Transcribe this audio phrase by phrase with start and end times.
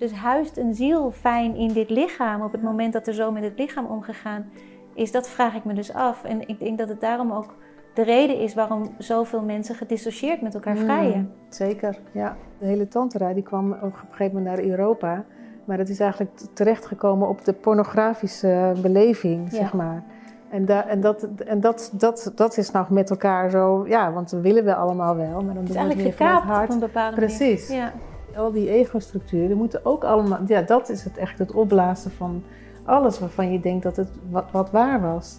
[0.00, 3.42] Dus huist een ziel fijn in dit lichaam op het moment dat er zo met
[3.42, 4.50] het lichaam omgegaan
[4.94, 5.12] is?
[5.12, 6.24] Dat vraag ik me dus af.
[6.24, 7.54] En ik denk dat het daarom ook
[7.94, 11.18] de reden is waarom zoveel mensen gedissocieerd met elkaar vrijen.
[11.18, 12.36] Mm, zeker, ja.
[12.58, 15.24] De hele tantra die kwam ook op een gegeven moment naar Europa.
[15.64, 20.04] Maar dat is eigenlijk terechtgekomen op de pornografische beleving, zeg maar.
[20.50, 24.30] En, da en, dat, en dat, dat, dat is nog met elkaar zo, ja, want
[24.30, 25.40] we willen we allemaal wel.
[25.40, 27.68] Maar dan het is eigenlijk gekaapt op een bepaalde Precies.
[27.68, 27.92] Ja.
[28.36, 32.42] Al die ego-structuren moeten ook allemaal, ja, dat is het echt het opblazen van
[32.84, 35.38] alles waarvan je denkt dat het wat, wat waar was.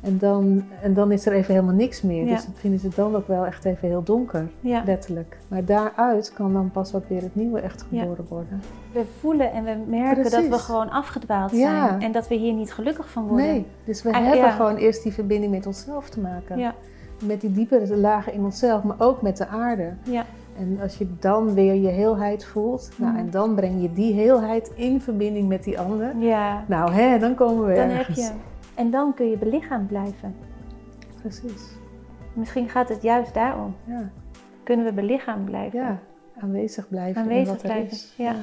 [0.00, 2.26] En dan, en dan is er even helemaal niks meer.
[2.26, 4.48] Dus dat vinden ze dan ook wel echt even heel donker,
[4.84, 5.38] letterlijk.
[5.48, 8.62] Maar daaruit kan dan pas ook weer het nieuwe echt geboren worden.
[8.92, 12.02] We voelen en we merken dat we gewoon afgedwaald zijn.
[12.02, 13.46] En dat we hier niet gelukkig van worden.
[13.46, 16.74] Nee, dus we hebben gewoon eerst die verbinding met onszelf te maken.
[17.24, 19.92] Met die diepere lagen in onszelf, maar ook met de aarde.
[20.58, 23.20] En als je dan weer je heelheid voelt, nou, mhm.
[23.20, 26.16] en dan breng je die heelheid in verbinding met die ander.
[26.16, 26.64] Ja.
[26.68, 28.26] Nou, hè, dan komen we dan ergens.
[28.26, 28.40] Heb je
[28.78, 30.34] en dan kun je belichaamd blijven.
[31.20, 31.76] Precies.
[32.32, 33.76] Misschien gaat het juist daarom.
[33.84, 34.10] Ja.
[34.62, 35.78] Kunnen we belichaamd blijven?
[35.78, 35.98] Ja,
[36.40, 37.22] aanwezig blijven.
[37.22, 38.14] Aanwezig wat blijven, is.
[38.16, 38.34] ja.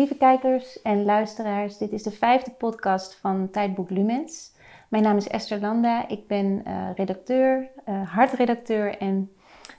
[0.00, 4.52] Lieve kijkers en luisteraars, dit is de vijfde podcast van Tijdboek Lumens.
[4.88, 6.08] Mijn naam is Esther Landa.
[6.08, 9.30] Ik ben uh, redacteur, uh, hartredacteur en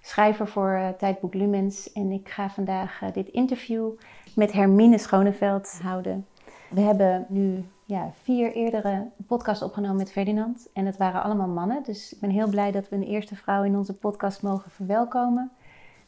[0.02, 1.92] schrijver voor uh, Tijdboek Lumens.
[1.92, 3.90] En ik ga vandaag dit interview
[4.36, 6.26] met Hermine Schoneveld houden.
[6.70, 10.70] We hebben nu ja, vier eerdere podcasts opgenomen met Ferdinand.
[10.74, 11.84] En het waren allemaal mannen.
[11.84, 15.52] Dus ik ben heel blij dat we een eerste vrouw in onze podcast mogen verwelkomen.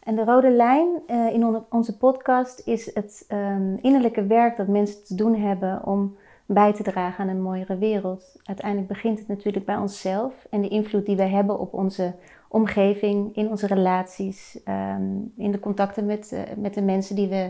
[0.03, 5.03] En de rode lijn uh, in onze podcast is het um, innerlijke werk dat mensen
[5.03, 8.35] te doen hebben om bij te dragen aan een mooiere wereld.
[8.43, 12.13] Uiteindelijk begint het natuurlijk bij onszelf en de invloed die wij hebben op onze
[12.47, 17.49] omgeving, in onze relaties, um, in de contacten met, uh, met de mensen die we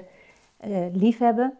[0.68, 1.54] uh, lief hebben.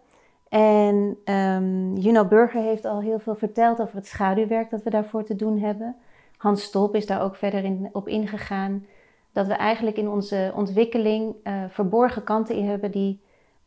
[0.50, 5.24] En um, Juno Burger heeft al heel veel verteld over het schaduwwerk dat we daarvoor
[5.24, 5.96] te doen hebben.
[6.38, 8.86] Hans Stolp is daar ook verder in, op ingegaan
[9.34, 13.22] dat we eigenlijk in onze ontwikkeling uh, verborgen kanten in hebben die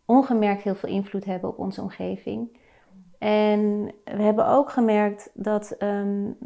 [0.04, 2.58] ongemerkt heel veel invloed hebben op onze omgeving.
[3.18, 6.36] En we hebben ook gemerkt dat, um,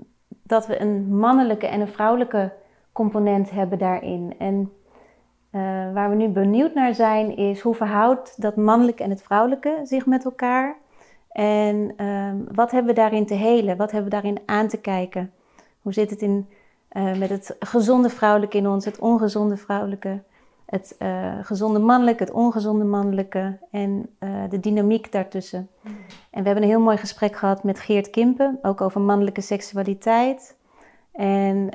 [0.42, 2.52] dat we een mannelijke en een vrouwelijke
[2.92, 4.34] component hebben daarin.
[4.38, 4.72] En
[5.52, 9.80] uh, waar we nu benieuwd naar zijn, is hoe verhoudt dat mannelijke en het vrouwelijke
[9.82, 10.76] zich met elkaar?
[11.30, 13.76] En um, wat hebben we daarin te helen?
[13.76, 15.32] Wat hebben we daarin aan te kijken?
[15.82, 16.48] Hoe zit het in
[16.92, 20.22] uh, met het gezonde vrouwelijke in ons, het ongezonde vrouwelijke,
[20.66, 25.68] het uh, gezonde mannelijke, het ongezonde mannelijke en uh, de dynamiek daartussen.
[26.30, 30.58] En we hebben een heel mooi gesprek gehad met Geert Kimpen, ook over mannelijke seksualiteit.
[31.12, 31.70] En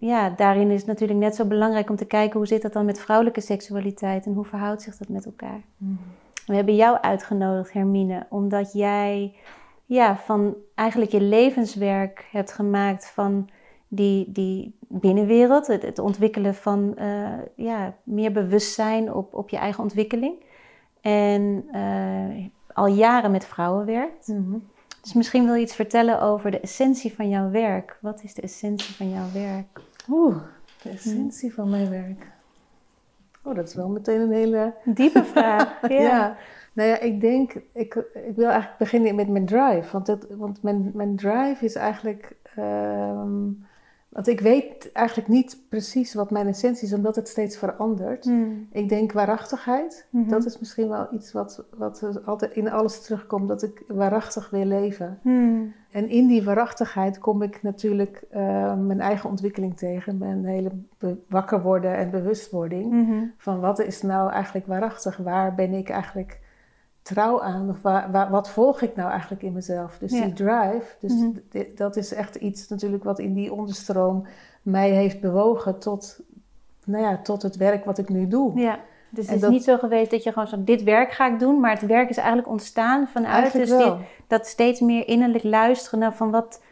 [0.00, 2.84] ja, daarin is het natuurlijk net zo belangrijk om te kijken hoe zit dat dan
[2.84, 5.60] met vrouwelijke seksualiteit en hoe verhoudt zich dat met elkaar.
[6.46, 9.34] We hebben jou uitgenodigd, Hermine, omdat jij
[9.86, 13.48] ja, van eigenlijk je levenswerk hebt gemaakt van
[13.88, 19.82] die, die binnenwereld, het, het ontwikkelen van uh, ja, meer bewustzijn op, op je eigen
[19.82, 20.34] ontwikkeling.
[21.00, 24.28] En uh, al jaren met vrouwen werkt.
[24.28, 24.68] Mm
[25.02, 27.98] Dus misschien wil je iets vertellen over de essentie van jouw werk.
[28.00, 29.80] Wat is de essentie van jouw werk?
[30.08, 30.36] Oeh,
[30.82, 32.26] de essentie van mijn werk.
[33.42, 34.74] Oh, dat is wel meteen een hele...
[34.84, 36.00] Diepe vraag, ja.
[36.00, 36.36] ja.
[36.72, 39.92] Nou ja, ik denk, ik, ik wil eigenlijk beginnen met mijn drive.
[39.92, 42.36] Want, het, want mijn, mijn drive is eigenlijk...
[42.58, 43.66] Um,
[44.18, 48.24] want ik weet eigenlijk niet precies wat mijn essentie is, omdat het steeds verandert.
[48.24, 48.66] Hmm.
[48.72, 50.06] Ik denk waarachtigheid.
[50.10, 50.28] Mhm.
[50.28, 54.64] Dat is misschien wel iets wat, wat altijd in alles terugkomt, dat ik waarachtig wil
[54.64, 55.18] leven.
[55.22, 55.72] Hmm.
[55.90, 60.18] En in die waarachtigheid kom ik natuurlijk uh, mijn eigen ontwikkeling tegen.
[60.18, 60.70] Mijn hele
[61.28, 62.92] wakker worden en bewustwording.
[62.92, 63.24] Mhm.
[63.36, 65.16] Van wat is nou eigenlijk waarachtig?
[65.16, 66.40] Waar ben ik eigenlijk
[67.08, 67.70] trouw aan?
[67.70, 69.98] Of waar, wat volg ik nou eigenlijk in mezelf?
[69.98, 71.62] Dus die drive, dus mhm.
[71.74, 74.26] dat is echt iets natuurlijk wat in die onderstroom
[74.62, 76.20] mij heeft bewogen tot,
[76.84, 78.60] nou ja, tot het werk wat ik nu doe.
[78.60, 78.78] Ja.
[79.10, 81.60] Dus het is niet zo geweest dat je gewoon zo, dit werk ga ik doen,
[81.60, 83.72] maar het werk is eigenlijk ontstaan vanuit dus
[84.26, 86.62] dat steeds meer innerlijk luisteren naar van wat,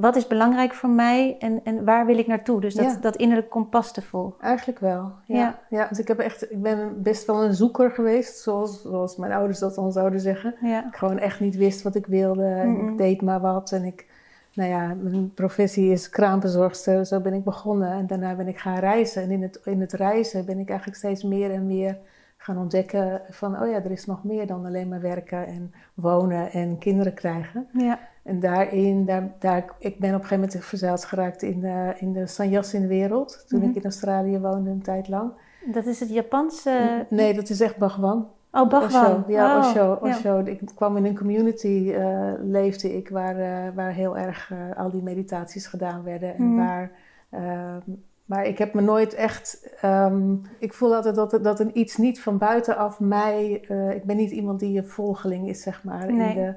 [0.00, 2.60] wat is belangrijk voor mij en, en waar wil ik naartoe?
[2.60, 4.40] Dus dat, dat innerlijk kompas te volgen.
[4.40, 5.58] Eigenlijk wel, ja.
[5.68, 5.86] ja.
[5.88, 9.58] dus ik, heb echt, ik ben best wel een zoeker geweest, zoals, zoals mijn ouders
[9.58, 10.54] dat dan zouden zeggen.
[10.60, 10.86] Ja.
[10.86, 13.72] Ik gewoon echt niet wist wat ik wilde en ik deed maar wat.
[13.72, 14.06] En ik,
[14.54, 17.92] nou ja, mijn professie is kraampenzorgster, zo ben ik begonnen.
[17.92, 19.22] En daarna ben ik gaan reizen.
[19.22, 21.98] En in het, in het reizen ben ik eigenlijk steeds meer en meer
[22.36, 26.52] gaan ontdekken van, oh ja, er is nog meer dan alleen maar werken en wonen
[26.52, 27.66] en kinderen krijgen.
[27.72, 27.98] Ja.
[28.28, 32.12] En daarin, daar, daar, ik ben op een gegeven moment verzeild geraakt in de, in
[32.12, 33.68] de Sanjas in de wereld, toen Mhm.
[33.68, 35.30] ik in Australië woonde een tijd lang.
[35.72, 37.06] Dat is het Japanse...
[37.10, 38.28] Nee, dat is echt Bhagwan.
[38.52, 39.02] Oh, Bhagwan.
[39.04, 40.10] Osho, ja, Oh, Osho, ja.
[40.14, 40.38] Osho.
[40.44, 44.90] Ik kwam in een community, eh, leefde ik, waar, eh, waar heel erg eh, al
[44.90, 46.34] die meditaties gedaan werden.
[46.36, 46.56] En Mhm.
[46.56, 46.90] waar,
[47.30, 47.80] ehm,
[48.24, 52.20] maar ik heb me nooit echt, ehm, ik voel altijd dat, dat een iets niet
[52.20, 53.50] van buitenaf mij,
[53.94, 56.28] ik ben niet iemand die een volgeling is, zeg maar, Nee.
[56.28, 56.54] in, de,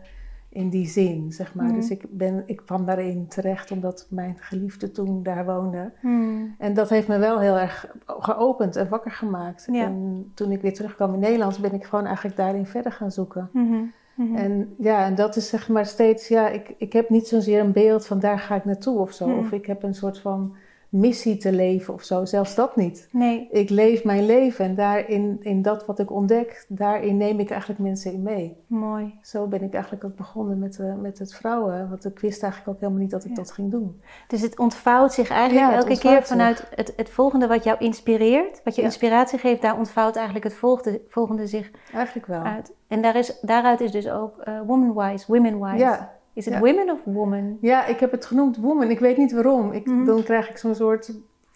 [0.52, 1.66] in die zin, zeg maar.
[1.66, 1.76] Mhm.
[1.76, 5.92] Dus ik, ben, ik kwam daarin terecht omdat mijn geliefde toen daar woonde.
[6.00, 6.56] Hmm.
[6.58, 9.68] En dat heeft me wel heel erg geopend en wakker gemaakt.
[9.72, 9.84] Ja.
[9.84, 13.50] En toen ik weer terugkwam in Nederland, ben ik gewoon eigenlijk daarin verder gaan zoeken.
[13.54, 13.84] Mhm.
[14.16, 14.36] Mhm.
[14.36, 17.72] En ja, en dat is zeg maar steeds, ja, ik, ik heb niet zozeer een
[17.72, 19.28] beeld van daar ga ik naartoe of zo.
[19.28, 19.38] Mhm.
[19.38, 20.56] Of ik heb een soort van
[20.92, 23.08] missie te leven of zo, zelfs dat niet.
[23.12, 23.48] Nee.
[23.52, 27.80] Ik leef mijn leven en daarin, in dat wat ik ontdek, daarin neem ik eigenlijk
[27.80, 28.58] mensen in mee.
[28.68, 29.20] Mooi.
[29.22, 32.74] Zo ben ik eigenlijk ook begonnen met, eh, met het vrouwen, want ik wist eigenlijk
[32.74, 33.36] ook helemaal niet dat ik Ja.
[33.36, 34.02] dat ging doen.
[34.28, 38.62] Dus het ontvouwt zich eigenlijk Ja, elke keer vanuit het, het volgende wat jou inspireert,
[38.64, 38.88] wat je Ja.
[38.88, 42.42] inspiratie geeft, daar ontvouwt eigenlijk het volgende, volgende zich Eigenlijk wel.
[42.44, 42.74] uit.
[42.88, 45.78] En daar is, daaruit is dus ook eh woman-wise, women-wise.
[45.84, 46.60] Ja, Is het ja.
[46.60, 47.58] women of woman?
[47.62, 48.90] Ja, ik heb het genoemd woman.
[48.90, 49.72] Ik weet niet waarom.
[49.72, 50.06] Ik, Mhm.
[50.06, 51.14] Dan krijg ik zo'n soort...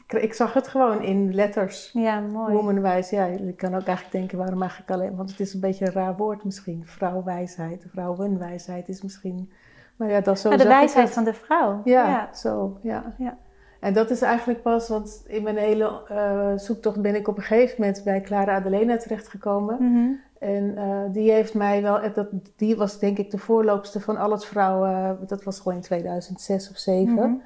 [0.07, 1.89] Ik zag het gewoon in letters.
[1.93, 2.53] Ja, mooi.
[2.53, 3.09] Womanwijs.
[3.09, 5.15] Ja, ik kan ook eigenlijk denken waarom eigenlijk alleen...
[5.15, 6.81] Want het is een beetje een raar woord misschien.
[6.85, 7.85] Vrouwwijsheid.
[7.91, 9.51] Vrouwenwijsheid is misschien...
[9.95, 11.81] Maar ja, dat zo Nou, de wijsheid van de vrouw.
[11.83, 12.33] Ja, ja.
[12.33, 12.77] zo.
[12.81, 13.15] Ja.
[13.17, 13.37] Ja.
[13.79, 14.89] En dat is eigenlijk pas...
[14.89, 18.97] Want in mijn hele eh, zoektocht ben ik op een gegeven moment bij Clara Adelena
[18.97, 19.77] terechtgekomen.
[19.79, 20.11] Mhm.
[20.39, 24.17] En eh, die heeft mij wel, eh, dat, die was denk ik de voorloopster van
[24.17, 27.29] al het vrouwen, dat was gewoon in 2006 of 2007.
[27.31, 27.39] Mhm.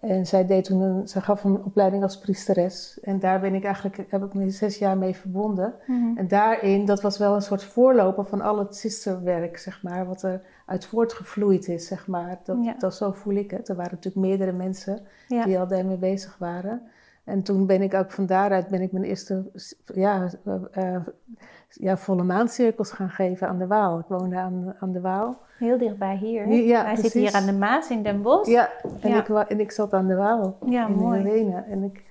[0.00, 3.00] En zij deed toen een, zij gaf een opleiding als priesteres.
[3.02, 5.74] En daar ben ik eigenlijk, heb ik me zes jaar mee verbonden.
[5.86, 6.16] Mhm.
[6.16, 10.22] En daarin, dat was wel een soort voorloper van al het sisterwerk, zeg maar, wat
[10.22, 12.40] er uit voortgevloeid is, zeg maar.
[12.44, 12.74] Dat, Ja.
[12.78, 13.68] dat, zo voel ik het.
[13.68, 15.44] Er waren natuurlijk meerdere mensen Ja.
[15.44, 16.82] die al daarmee bezig waren.
[17.24, 19.50] En toen ben ik ook van daaruit ben ik mijn eerste
[19.94, 21.06] ja, eh, eh,
[21.80, 23.98] ja, volle maancirkels gaan geven aan de Waal.
[23.98, 25.36] Ik woonde aan, aan de Waal.
[25.58, 26.44] Heel dichtbij hier.
[26.44, 26.54] hè?
[26.54, 28.50] Ja, Wij zitten hier aan de Maas in Den Bosch.
[28.50, 28.68] Ja,
[29.00, 29.18] en, Ja.
[29.18, 31.52] Ik, en ik zat aan de Waal Ja, in mooi.
[31.70, 32.04] En ik,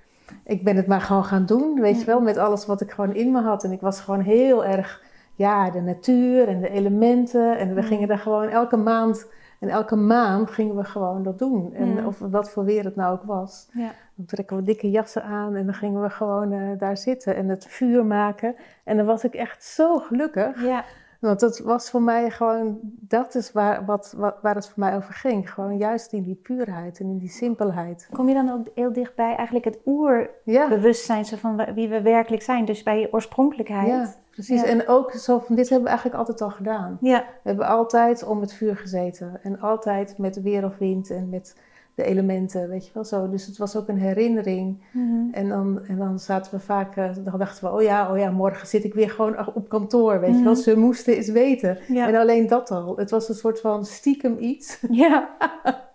[0.44, 3.16] ik ben het maar gewoon gaan doen, weet je wel, met alles wat ik gewoon
[3.16, 3.64] in me had.
[3.64, 5.02] En ik was gewoon heel erg,
[5.36, 7.58] ja, de natuur en de elementen.
[7.58, 9.28] En we gingen daar gewoon elke maand,
[9.60, 11.74] en elke maand gingen we gewoon dat doen.
[11.74, 13.70] En of wat voor weer het nou ook was.
[13.74, 13.92] Ja.
[14.22, 17.50] Dan trekken we dikke jassen aan en dan gingen we gewoon eh, daar zitten en
[17.50, 18.56] het vuur maken.
[18.84, 20.64] En dan was ik echt zo gelukkig.
[20.64, 20.84] Ja.
[21.20, 24.96] Want dat was voor mij gewoon, dat is waar, wat, wat, waar het voor mij
[24.96, 25.54] over ging.
[25.54, 28.10] Gewoon juist in die puurheid en in die simpelheid.
[28.12, 32.84] Kom je dan ook heel dichtbij eigenlijk het oerbewustzijn van wie we werkelijk zijn, dus
[32.84, 33.88] bij je oorspronkelijkheid?
[33.88, 34.62] ja precies.
[34.62, 34.68] Ja.
[34.68, 36.98] En ook zo van, dit hebben we eigenlijk altijd al gedaan.
[37.02, 37.20] Ja.
[37.20, 39.40] We hebben altijd om het vuur gezeten.
[39.44, 41.56] En altijd met weer of wind en met
[41.96, 43.30] de elementen, weet je wel zo.
[43.30, 44.84] Dus het was ook een herinnering.
[44.92, 45.34] Mhm.
[45.34, 48.32] En dan, en dan zaten we vaak, eh, dan dachten we, oh ja, oh ja,
[48.32, 50.54] morgen zit ik weer gewoon op kantoor, weet je wel.
[50.54, 50.62] Mhm.
[50.62, 51.78] Ze moesten eens weten.
[51.88, 52.08] Ja.
[52.08, 52.98] En alleen dat al.
[52.98, 54.80] Het was een soort van stiekem iets.
[54.90, 55.30] ja.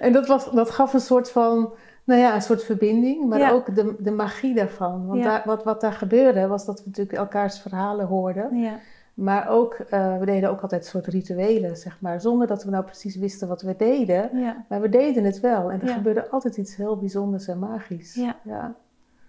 [0.00, 1.72] En dat, was, dat gaf een soort van,
[2.04, 3.50] nou ja, een soort verbinding, maar Ja.
[3.50, 5.06] ook de, de magie daarvan.
[5.06, 5.24] Want Ja.
[5.28, 8.56] daar, wat, wat daar gebeurde, was dat we natuurlijk elkaars verhalen hoorden.
[8.58, 8.78] ja.
[9.18, 12.20] Maar ook, eh, we deden ook altijd een soort rituelen, zeg maar.
[12.20, 14.30] Zonder dat we nou precies wisten wat we deden.
[14.38, 14.64] Ja.
[14.68, 15.70] Maar we deden het wel.
[15.70, 15.92] En er Ja.
[15.94, 18.14] gebeurde altijd iets heel bijzonders en magisch.
[18.14, 18.36] Ja.
[18.44, 18.74] ja.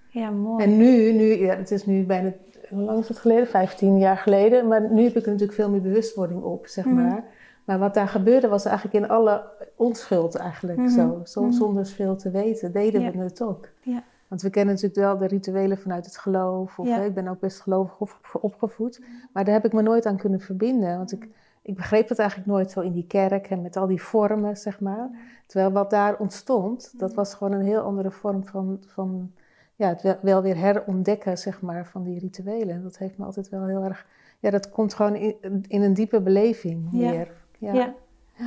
[0.10, 0.63] Ja, mooi.
[0.63, 2.34] En nu, nu ja, het is nu bijna,
[2.69, 3.48] hoe lang is het geleden?
[3.48, 4.67] 15 jaar geleden.
[4.67, 6.96] Maar nu heb ik er natuurlijk veel meer bewustwording op, zeg Mhm.
[6.96, 7.24] maar.
[7.65, 9.43] Maar wat daar gebeurde was eigenlijk in alle
[9.75, 10.89] onschuld eigenlijk Mhm.
[11.25, 11.41] zo.
[11.41, 11.51] Mhm.
[11.51, 13.12] Zonder veel te weten deden Ja.
[13.12, 13.67] we het ook.
[13.81, 14.03] Ja.
[14.29, 16.79] Want we kennen natuurlijk wel de rituelen vanuit het geloof.
[16.79, 16.95] Of, Ja.
[16.95, 19.01] hè, ik ben ook best gelovig op- opgevoed.
[19.33, 20.98] Maar daar heb ik me nooit aan kunnen verbinden.
[20.98, 21.27] Want ik,
[21.62, 24.79] ik begreep het eigenlijk nooit zo in die kerk en met al die vormen, zeg
[24.79, 25.09] maar.
[25.45, 29.31] Terwijl wat daar ontstond, dat was gewoon een heel andere vorm van, van
[29.75, 32.75] ja, het wel, wel weer herontdekken, zeg maar, van die rituelen.
[32.75, 34.05] En dat heeft me altijd wel heel erg...
[34.39, 35.36] Ja, dat komt gewoon in,
[35.67, 37.09] in een diepe beleving Ja.
[37.12, 37.31] meer.
[37.57, 37.74] Ja.
[37.74, 37.93] Ja.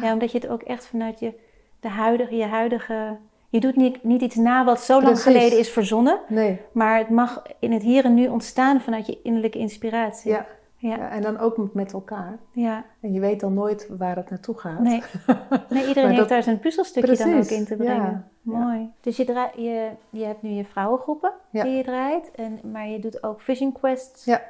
[0.03, 1.35] Ja, omdat je het ook echt vanuit je,
[1.81, 3.17] de huidige, je huidige...
[3.53, 6.19] Je doet niet, niet iets na wat zo lang geleden is verzonnen.
[6.29, 10.31] Nee, Maar het mag in het hier en nu ontstaan vanuit je innerlijke inspiratie.
[10.31, 10.47] ja.
[10.77, 10.97] Ja.
[10.97, 11.11] ja.
[11.11, 12.39] En dan ook met- elkaar.
[12.53, 12.85] ja.
[13.01, 14.81] En je weet dan nooit waar het naartoe gaat.
[14.81, 15.03] Nee.
[15.71, 18.31] nee, iedereen heeft dat- daar zijn puzzelstukje dan ook in te brengen.
[18.43, 18.59] ja.
[18.59, 18.91] Mooi.
[19.01, 22.31] Dus je, draai, je, je hebt nu je vrouwengroepen die je draait.
[22.31, 24.25] En, maar je doet ook vision quests.
[24.25, 24.43] Ja.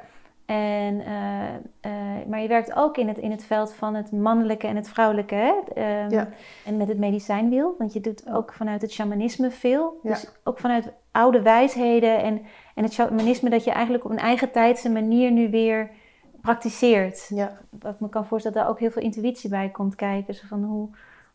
[0.53, 4.67] En eh, eh, maar je werkt ook in het, in het veld van het mannelijke
[4.67, 5.35] en het vrouwelijke.
[5.35, 5.53] Hè?
[5.75, 6.29] Ehm, Ja.
[6.65, 9.99] En met het medicijnwiel, want je doet ook vanuit het shamanisme veel.
[10.03, 10.11] Ja.
[10.11, 12.43] Dus ook vanuit oude wijsheden en,
[12.75, 15.91] en het shamanisme dat je eigenlijk op een eigen tijdse manier nu weer
[16.41, 17.27] praktiseert.
[17.29, 20.35] Ja, Wat ik me kan voorstellen dat daar ook heel veel intuïtie bij komt kijken.
[20.35, 20.89] Zo van hoe,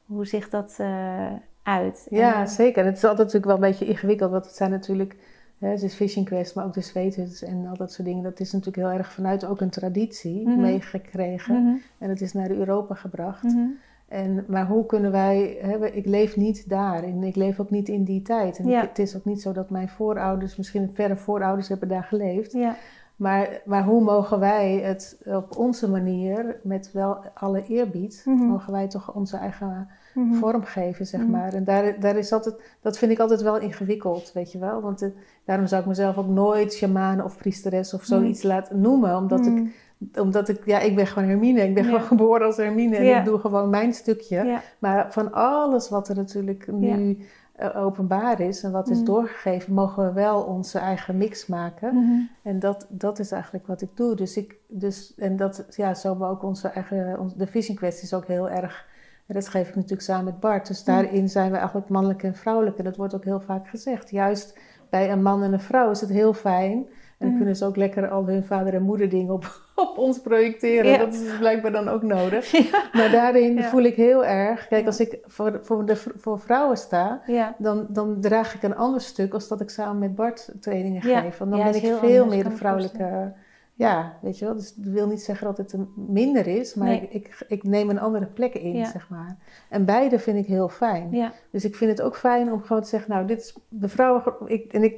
[0.05, 1.31] hoe zich dat eh,
[1.63, 2.07] uit.
[2.09, 2.81] En, ja zeker.
[2.81, 5.15] En het is altijd natuurlijk wel een beetje ingewikkeld, want het zijn natuurlijk,
[5.59, 8.23] hè, het is Vision Quest, maar ook de zweethuts en al dat soort dingen.
[8.23, 10.59] Dat is natuurlijk heel erg vanuit ook een traditie Mhm.
[10.61, 11.63] meegekregen.
[11.63, 13.43] mhm, En het is naar Europa gebracht.
[13.43, 13.65] mhm.
[14.07, 17.89] En, maar hoe kunnen wij, hè, ik leef niet daar en ik leef ook niet
[17.89, 18.57] in die tijd.
[18.57, 18.81] En Ja.
[18.81, 22.51] het is ook niet zo dat mijn voorouders, misschien verre voorouders hebben daar geleefd.
[22.51, 22.75] Ja,
[23.15, 28.87] Maar, maar hoe mogen wij het op onze manier, met wel alle eerbied, mogen wij
[28.87, 29.87] toch onze eigen
[30.17, 30.33] mhm.
[30.35, 31.29] vorm geven, zeg Mhm.
[31.31, 31.53] maar.
[31.53, 34.81] En daar, daar is altijd, dat vind ik altijd wel ingewikkeld, weet je wel.
[34.81, 39.15] Want het- daarom zou ik mezelf ook nooit shamaan of priesteres of zoiets laten noemen.
[39.17, 39.57] Omdat Mhm.
[39.57, 41.61] ik, omdat ik, ja, ik ben gewoon Hermine.
[41.61, 41.89] Ik ben Ja.
[41.89, 43.19] gewoon geboren als Hermine en Ja.
[43.19, 44.43] ik doe gewoon mijn stukje.
[44.43, 47.17] Ja, Maar van alles wat er natuurlijk nu
[47.57, 49.05] eh, openbaar is en wat is Mhm.
[49.05, 51.95] doorgegeven, mogen we wel onze eigen mix maken.
[51.95, 52.19] mhm.
[52.41, 54.15] En dat, dat is eigenlijk wat ik doe.
[54.15, 58.03] Dus ik, dus, en dat, ja, zo hebben we ook onze eigen, de vision quest
[58.03, 58.85] is ook heel erg,
[59.27, 60.67] en dat geef ik natuurlijk samen met Bart.
[60.67, 62.77] Dus daarin zijn we eigenlijk mannelijk en vrouwelijk.
[62.77, 64.09] En dat wordt ook heel vaak gezegd.
[64.09, 66.71] Juist bij een man en een vrouw is het heel fijn.
[66.71, 67.37] En dan Mhm.
[67.37, 70.91] kunnen ze ook lekker al hun vader en moeder dingen op, op ons projecteren.
[70.91, 70.97] Ja.
[70.97, 72.51] Dat is dus blijkbaar dan ook nodig.
[72.93, 73.63] Maar daarin Ja.
[73.69, 77.21] voel ik heel erg, kijk als ik voor, voor, de, voor vrouwen sta,
[77.57, 81.37] dan, dan draag ik een ander stuk als dat ik samen met Bart trainingen geef.
[81.37, 83.33] Want dan ben ik veel meer de vrouwelijke.
[83.77, 84.55] Ja, weet je wel.
[84.55, 87.01] Dus dat wil niet zeggen dat het een minder is, maar Nee.
[87.01, 88.85] ik, ik, ik neem een andere plek in, Ja.
[88.85, 89.37] zeg maar.
[89.69, 91.07] En beide vind ik heel fijn.
[91.11, 91.31] ja.
[91.51, 94.23] Dus ik vind het ook fijn om gewoon te zeggen, nou, dit is de vrouwen.
[94.45, 94.95] Ik, en ik,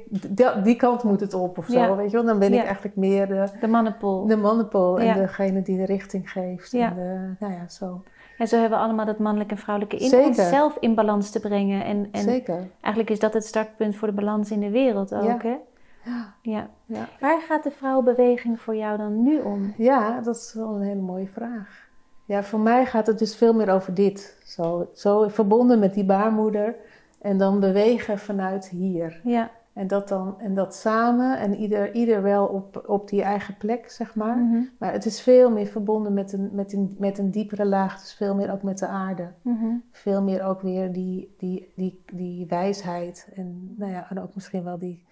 [0.64, 1.96] die, kant moet het op of zo, Ja.
[1.96, 2.26] weet je wel.
[2.26, 4.26] Dan ben ik eigenlijk meer de, De mannenpool.
[4.26, 6.70] de mannenpool en degene die de richting geeft.
[6.70, 6.88] Ja.
[6.88, 8.02] En de, nou ja, zo.
[8.38, 10.26] En zo hebben we allemaal dat mannelijke en vrouwelijke in Zeker.
[10.26, 11.84] onszelf in balans te brengen.
[11.84, 12.66] En, en Zeker.
[12.80, 15.38] eigenlijk is dat het startpunt voor de balans in de wereld ook, Ja.
[15.42, 15.54] hè?
[16.04, 16.34] Ja.
[16.42, 16.70] Ja.
[16.86, 17.08] Ja.
[17.20, 19.74] Waar gaat de vrouwenbeweging voor jou dan nu om?
[19.76, 21.88] Ja, dat is wel een hele mooie vraag.
[22.24, 24.38] Ja, voor mij gaat het dus veel meer over dit.
[24.44, 26.74] Zo, zo verbonden met die baarmoeder
[27.20, 29.20] en dan bewegen vanuit hier.
[29.24, 29.50] Ja.
[29.72, 33.90] En dat dan en dat samen en ieder, ieder wel op, op die eigen plek,
[33.90, 34.36] zeg maar.
[34.36, 34.62] Mhm.
[34.78, 38.14] Maar het is veel meer verbonden met een, met een, met een diepere laag, dus
[38.14, 39.28] veel meer ook met de aarde.
[39.42, 39.66] Mhm.
[39.90, 44.64] Veel meer ook weer die, die, die, die wijsheid en, nou ja, en ook misschien
[44.64, 45.04] wel die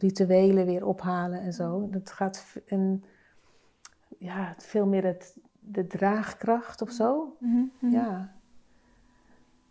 [0.00, 1.88] rituelen weer ophalen en zo.
[1.90, 3.04] Dat gaat v- en
[4.18, 7.36] ja, veel meer het, de draagkracht of zo.
[7.38, 7.62] Mhm.
[7.78, 7.92] Mhm.
[7.94, 8.32] Ja.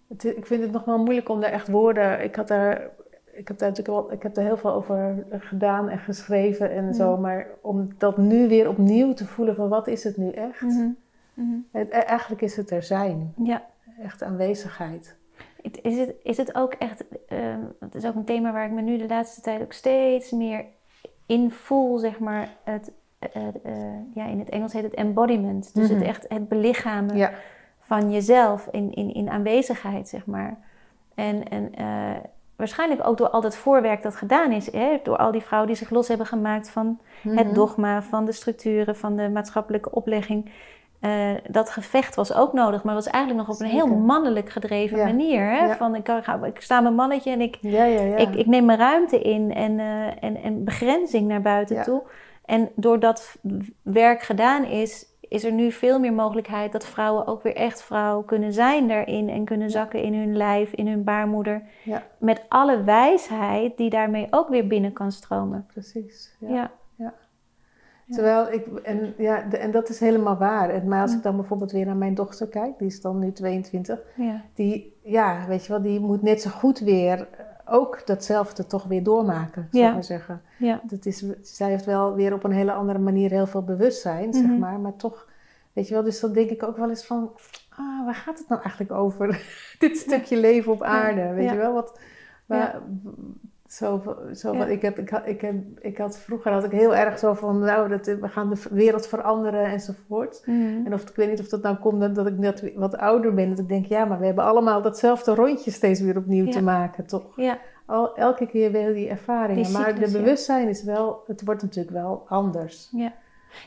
[0.07, 2.23] Het, ik vind het nog wel moeilijk om daar echt woorden.
[2.23, 2.89] Ik had daar.
[3.31, 6.93] Ik heb daar natuurlijk wel, ik heb daar heel veel over gedaan en geschreven en
[6.93, 7.21] zo, Mhm.
[7.21, 10.61] maar om dat nu weer opnieuw te voelen van wat is het nu echt?
[11.71, 13.65] Het, e- eigenlijk is het er zijn, Ja.
[14.01, 15.17] echt aanwezigheid.
[15.81, 18.81] Is het, is het ook echt, ehm het is ook een thema waar ik me
[18.81, 20.65] nu de laatste tijd ook steeds meer
[21.25, 23.73] in voel, zeg maar, het, eh, eh,
[24.13, 25.75] ja, in het Engels heet het embodiment.
[25.75, 25.97] Dus Mhm.
[25.97, 27.31] het echt het belichamen Ja,
[27.79, 30.57] van jezelf in, in, in aanwezigheid, zeg maar.
[31.15, 32.15] En, en eh,
[32.55, 34.99] waarschijnlijk ook door al dat voorwerk dat gedaan is, hè?
[35.03, 37.53] door al die vrouwen die zich los hebben gemaakt van het Mhm.
[37.53, 40.51] dogma, van de structuren, van de maatschappelijke oplegging.
[40.99, 44.97] Eh, dat gevecht was ook nodig, maar was eigenlijk nog op een heel mannelijk gedreven
[44.97, 45.03] Ja.
[45.05, 45.41] manier.
[45.41, 45.65] Hè?
[45.65, 45.75] Ja.
[45.75, 47.83] Van ik, ga, ik sta mijn mannetje en ik, Ja,
[48.17, 52.01] ik, ik neem mijn ruimte in en, eh, en, en begrenzing naar buiten toe.
[52.45, 53.37] En doordat
[53.81, 58.21] werk gedaan is, is er nu veel meer mogelijkheid dat vrouwen ook weer echt vrouw
[58.21, 61.61] kunnen zijn daarin en kunnen zakken in hun lijf, in hun baarmoeder.
[62.17, 65.65] Met alle wijsheid die daarmee ook weer binnen kan stromen.
[65.73, 66.35] Precies.
[66.39, 66.71] Ja.
[68.09, 68.15] Ja.
[68.15, 70.69] Terwijl ik, en, ja, de- en dat is helemaal waar.
[70.69, 73.31] En, maar als ik dan bijvoorbeeld weer naar mijn dochter kijk, die is dan nu
[73.31, 74.41] 22, Ja.
[74.53, 77.27] die, ja, weet je wel, die moet net zo goed weer
[77.65, 80.41] ook datzelfde toch weer doormaken, zou ik maar zeggen.
[80.57, 80.81] Ja.
[80.83, 84.45] Dat is, zij heeft wel weer op een hele andere manier heel veel bewustzijn, zeg
[84.45, 84.59] Mhm.
[84.59, 85.27] maar, maar toch,
[85.73, 87.31] weet je wel, dus dan denk ik ook wel eens van,
[87.69, 89.27] ah, waar gaat het nou eigenlijk over?
[89.79, 91.73] Dit stukje leven op aarde, weet je wel?
[91.73, 91.99] Wat,
[92.45, 92.81] waar, Ja.
[93.69, 94.01] Zo,
[94.33, 94.65] zo, Ja.
[94.65, 97.59] ik, heb, ik, had, ik, heb, ik had vroeger had ik heel erg zo van,
[97.59, 100.41] nou, dat, we gaan de wereld veranderen enzovoort.
[100.45, 100.85] Mhm.
[100.85, 103.33] En of, ik weet niet of dat nou komt dat, dat ik net wat ouder
[103.33, 103.49] ben.
[103.49, 106.51] Dat ik denk, ja, maar we hebben allemaal datzelfde rondje steeds weer opnieuw Ja.
[106.51, 107.35] te maken, toch?
[107.35, 107.57] Ja.
[107.85, 109.63] Al, elke keer weer die ervaringen.
[109.63, 112.89] Die maar de bewustzijn is wel, het wordt natuurlijk wel anders.
[112.91, 113.13] Ja,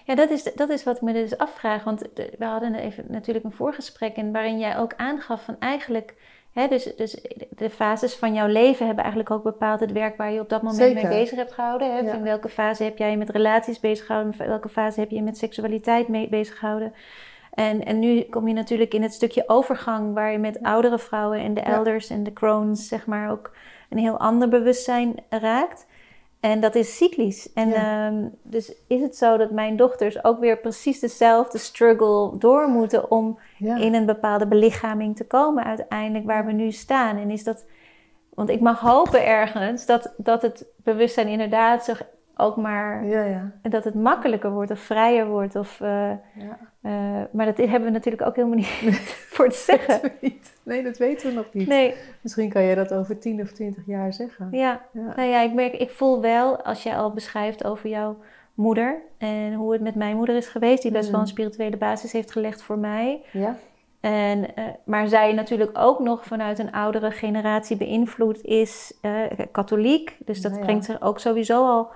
[0.04, 1.84] ja dat, is, dat is wat ik me dus afvraag.
[1.84, 2.00] Want
[2.38, 6.14] we hadden even natuurlijk een voorgesprek en waarin jij ook aangaf van eigenlijk
[6.52, 10.40] Dus, dus de fases van jouw leven hebben eigenlijk ook bepaald het werk waar je
[10.40, 11.08] op dat moment Zeker.
[11.08, 11.92] mee bezig hebt gehouden.
[11.92, 11.98] Hè?
[11.98, 12.12] Ja.
[12.12, 14.34] In welke fase heb jij je met relaties bezig gehouden?
[14.38, 16.94] In welke fase heb je je met seksualiteit mee bezig gehouden?
[17.54, 21.40] En, en nu kom je natuurlijk in het stukje overgang waar je met oudere vrouwen
[21.40, 21.66] en de Ja.
[21.66, 23.54] elders en de crones, zeg maar, ook
[23.88, 25.86] een heel ander bewustzijn raakt.
[26.42, 27.52] En dat is cyclisch.
[27.52, 28.06] En Ja.
[28.06, 33.10] ehm, dus is het zo dat mijn dochters ook weer precies dezelfde struggle door moeten
[33.10, 33.76] om Ja.
[33.76, 37.16] in een bepaalde belichaming te komen uiteindelijk waar we nu staan.
[37.16, 37.64] En is dat,
[38.34, 42.02] want ik mag hopen ergens dat, dat het bewustzijn inderdaad zich
[42.42, 43.52] ook maar, ja, ja.
[43.62, 45.56] dat het makkelijker wordt of vrijer wordt.
[45.56, 46.58] Of, eh, ja.
[46.82, 46.92] eh,
[47.32, 48.66] maar dat hebben we natuurlijk ook helemaal niet
[49.34, 50.12] voor te zeggen.
[50.20, 50.52] niet.
[50.62, 51.68] Nee, dat weten we nog niet.
[51.68, 54.48] Nee, Misschien kan je dat over 10 of 20 jaar zeggen.
[54.50, 54.80] ja.
[54.92, 58.16] Nou ja, ik merk, ik voel wel, als jij al beschrijft over jouw
[58.54, 62.12] moeder en hoe het met mijn moeder is geweest, die best wel een spirituele basis
[62.12, 63.22] heeft gelegd voor mij.
[63.32, 63.56] Ja?
[64.00, 68.98] En, eh, maar zij natuurlijk ook nog vanuit een oudere generatie beïnvloed is,
[69.52, 70.16] katholiek.
[70.24, 71.90] Dus dat Nou brengt er ook sowieso al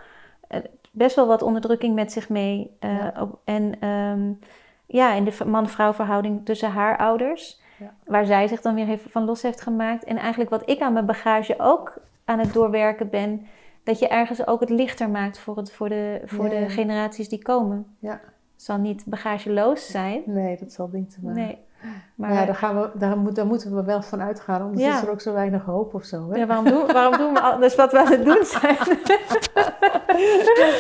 [0.93, 2.77] best wel wat onderdrukking met zich mee.
[2.79, 3.13] eh, Ja.
[3.21, 4.33] op, en ehm,
[4.87, 7.61] ja, in de man-vrouw verhouding tussen haar ouders.
[7.79, 7.95] Ja.
[8.05, 10.05] Waar zij zich dan weer even van los heeft gemaakt.
[10.05, 13.47] En eigenlijk wat ik aan mijn bagage ook aan het doorwerken ben.
[13.85, 17.29] Dat je ergens ook het lichter maakt voor, het, voor, de, voor Ja, de generaties
[17.29, 17.97] die komen.
[17.99, 18.21] Ja.
[18.55, 20.23] Het zal niet bagageloos zijn.
[20.27, 21.43] Nee, dat zal niet te maken.
[21.43, 21.59] Nee.
[22.15, 24.97] Maar ja, daar, gaan we, daar, moet, daar moeten we wel van uitgaan, anders Ja.
[24.97, 26.31] is er ook zo weinig hoop of zo.
[26.31, 26.39] Hè?
[26.39, 28.77] Ja, waarom, doen, waarom doen we anders wat we aan het doen zijn?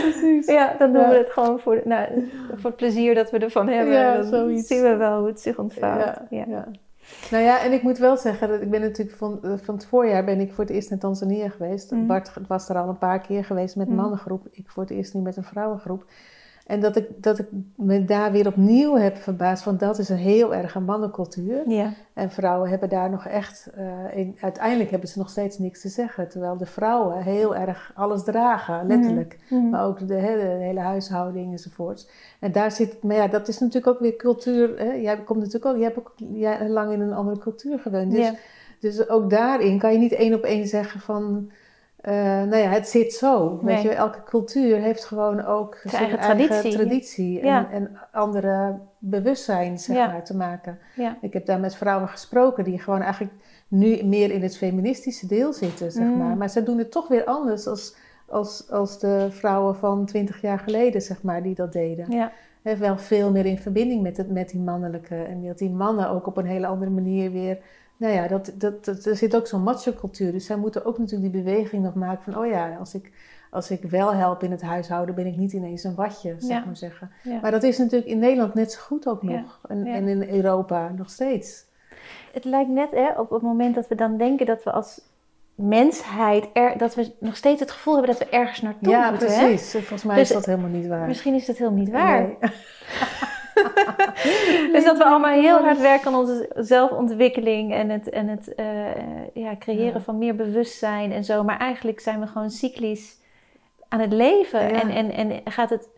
[0.00, 0.46] precies.
[0.46, 1.08] ja, dan doen Ja.
[1.08, 3.94] we het gewoon voor, nou, voor het plezier dat we ervan hebben.
[3.94, 4.66] Ja, dan zoiets.
[4.66, 6.04] zien we wel hoe het zich ontvouwt.
[6.04, 6.44] Ja, Ja.
[6.48, 6.66] ja.
[7.30, 9.86] Nou ja, en ik moet wel zeggen dat ik ben natuurlijk van, eh, van het
[9.86, 11.90] voorjaar ben ik voor het eerst in Tanzania geweest.
[11.90, 12.06] Mhm.
[12.06, 13.96] Bart was er al een paar keer geweest met Mhm.
[13.96, 14.46] mannengroep.
[14.50, 16.04] Ik voor het eerst nu met een vrouwengroep.
[16.66, 17.46] En dat ik, dat ik
[17.76, 21.70] me daar weer opnieuw heb verbaasd, want dat is een heel erg een mannencultuur.
[21.70, 21.92] Ja.
[22.12, 25.88] En vrouwen hebben daar nog echt, eh, in, uiteindelijk hebben ze nog steeds niks te
[25.88, 26.28] zeggen.
[26.28, 29.38] Terwijl de vrouwen heel erg alles dragen, letterlijk.
[29.50, 29.68] Mhm.
[29.68, 32.08] Maar ook de, hele huishouding enzovoorts.
[32.40, 34.78] En daar zit, maar ja, dat is natuurlijk ook weer cultuur.
[34.78, 34.92] Hè?
[34.92, 38.10] Jij komt natuurlijk ook, jij hebt ook jij, lang in een andere cultuur gewoond.
[38.10, 38.34] Dus, Ja.
[38.80, 41.50] dus ook daarin kan je niet één op één zeggen van,
[42.06, 43.58] eh, nou ja, het zit zo.
[43.62, 46.72] Weet je, elke cultuur heeft gewoon ook Zijn eigen traditie.
[46.72, 47.70] traditie en, Ja.
[47.70, 50.06] en andere bewustzijn, zeg Ja.
[50.06, 50.78] maar, te maken.
[50.96, 51.16] Ja.
[51.20, 53.32] Ik heb daar met vrouwen gesproken die gewoon eigenlijk
[53.68, 56.16] nu meer in het feministische deel zitten, zeg Mm.
[56.18, 56.36] maar.
[56.36, 57.96] Maar ze doen het toch weer anders als,
[58.28, 62.10] als, als de vrouwen van twintig jaar geleden, zeg maar, die dat deden.
[62.10, 62.32] Ja.
[62.62, 65.14] He, wel veel meer in verbinding met, het, met die mannelijke.
[65.22, 67.58] En dat die mannen ook op een hele andere manier weer...
[67.96, 70.32] Nou ja, dat, dat, dat, er zit ook zo'n macho-cultuur.
[70.32, 72.42] Dus zij moeten ook natuurlijk die beweging nog maken van...
[72.42, 73.12] Oh ja, als ik,
[73.50, 76.64] als ik wel help in het huishouden, ben ik niet ineens een watje, zeg Ja.
[76.64, 77.10] maar zeggen.
[77.22, 77.38] Ja.
[77.42, 79.40] Maar dat is natuurlijk in Nederland net zo goed ook Ja.
[79.40, 79.60] nog.
[79.68, 79.94] En, Ja.
[79.94, 81.64] en in Europa nog steeds.
[82.32, 85.00] Het lijkt net hè, op het moment dat we dan denken dat we als
[85.54, 86.48] mensheid...
[86.52, 89.32] Er, dat we nog steeds het gevoel hebben dat we ergens naartoe ja, moeten.
[89.34, 89.46] hè?
[89.46, 89.70] precies.
[89.72, 91.06] Volgens mij Dus is dat helemaal niet waar.
[91.06, 92.22] Misschien is dat helemaal niet waar.
[92.22, 92.36] Nee.
[94.72, 98.66] Dus dat we allemaal heel hard werken aan onze zelfontwikkeling en het, en het eh,
[99.34, 100.00] ja, creëren Ja.
[100.00, 101.44] van meer bewustzijn en zo.
[101.44, 103.18] Maar eigenlijk zijn we gewoon cyclisch
[103.88, 104.60] aan het leven.
[104.60, 104.80] Ja.
[104.80, 105.88] En, en, en gaat het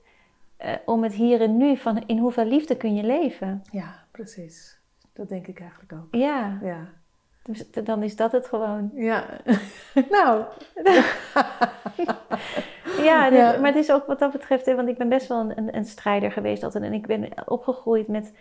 [0.56, 3.62] eh, om het hier en nu, van in hoeveel liefde kun je leven?
[3.70, 4.78] Ja, precies.
[5.12, 6.06] Dat denk ik eigenlijk ook.
[6.20, 6.88] Ja, Ja.
[7.48, 8.90] Dus dan is dat het gewoon.
[8.94, 9.24] Ja.
[10.10, 10.44] nou,
[13.02, 15.84] Ja, maar het is ook wat dat betreft, want ik ben best wel een, een,
[15.84, 16.84] strijder geweest altijd.
[16.84, 18.32] En ik ben opgegroeid met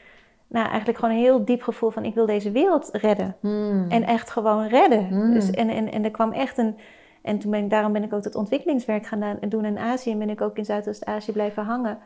[0.47, 3.35] nou, eigenlijk gewoon een heel diep gevoel van ik wil deze wereld redden.
[3.39, 3.85] hmm.
[3.89, 5.07] En echt gewoon redden.
[5.11, 5.33] Mm.
[5.33, 6.77] Dus, en, en, en er kwam echt een.
[7.21, 10.11] En toen ben ik, daarom ben ik ook dat ontwikkelingswerk gaan doen in Azië.
[10.11, 11.97] En ben ik ook in Zuidoost-Azië blijven hangen.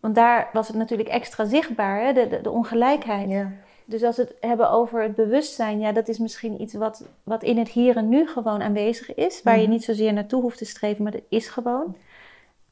[0.00, 2.12] Want daar was het natuurlijk extra zichtbaar, hè?
[2.12, 3.30] De, de, de ongelijkheid.
[3.30, 3.50] ja.
[3.84, 7.42] Dus als we het hebben over het bewustzijn, ja, dat is misschien iets wat, wat
[7.42, 9.42] in het hier en nu gewoon aanwezig is.
[9.42, 9.70] Waar je Mhm.
[9.70, 11.96] niet zozeer naartoe hoeft te streven, maar dat is gewoon.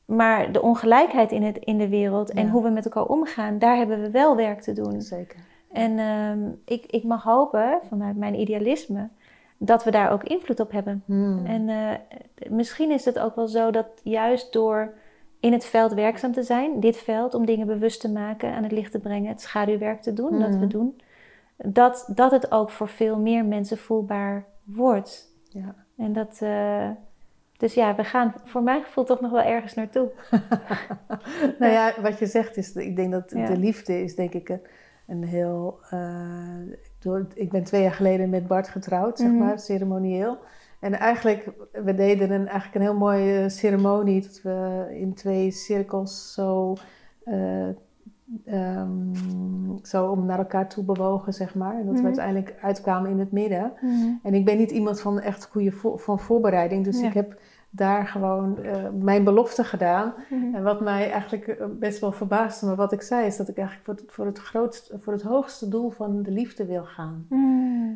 [0.04, 2.50] Maar de ongelijkheid in, het, in de wereld en Ja.
[2.50, 5.00] hoe we met elkaar omgaan, daar hebben we wel werk te doen.
[5.02, 5.38] Zeker.
[5.72, 9.08] En ehm, ik, ik mag hopen, vanuit mijn idealisme,
[9.58, 11.02] dat we daar ook invloed op hebben.
[11.06, 11.46] Hmm.
[11.46, 11.90] En eh,
[12.50, 14.92] misschien is het ook wel zo dat juist door
[15.40, 18.72] in het veld werkzaam te zijn, dit veld, om dingen bewust te maken, aan het
[18.72, 20.68] licht te brengen, het schaduwwerk te doen, dat we Mhm.
[20.68, 21.00] doen,
[21.64, 25.28] dat, dat het ook voor veel meer mensen voelbaar wordt.
[25.48, 25.74] Ja.
[25.96, 26.88] En dat, eh,
[27.56, 30.10] dus ja, we gaan voor mijn gevoel toch nog wel ergens naartoe.
[31.58, 33.46] nou ja, wat je zegt is, ik denk dat Ja.
[33.46, 34.60] de liefde is denk ik een,
[35.06, 35.78] een heel...
[35.90, 36.58] eh,
[37.34, 39.38] ik ben twee jaar geleden met Bart getrouwd, zeg Mhm.
[39.38, 40.38] maar, ceremonieel.
[40.80, 46.32] En eigenlijk, we deden een, eigenlijk een heel mooie ceremonie, dat we in twee cirkels
[46.34, 46.74] zo...
[47.24, 47.68] eh,
[48.44, 48.88] ehm,
[49.82, 51.72] zo om naar elkaar toe bewogen, zeg maar.
[51.78, 52.06] En dat we Mhm.
[52.06, 53.72] uiteindelijk uitkwamen in het midden.
[53.80, 54.08] Mhm.
[54.22, 56.84] En ik ben niet iemand van echt goede vo- van voorbereiding.
[56.84, 57.06] Dus Ja.
[57.06, 57.40] ik heb
[57.74, 60.12] daar gewoon eh, mijn belofte gedaan.
[60.30, 60.54] Mhm.
[60.54, 63.56] En wat mij eigenlijk eh, best wel verbaasde, maar wat ik zei, is dat ik
[63.56, 67.26] eigenlijk voor het, voor het, grootste, voor het hoogste doel van de liefde wil gaan.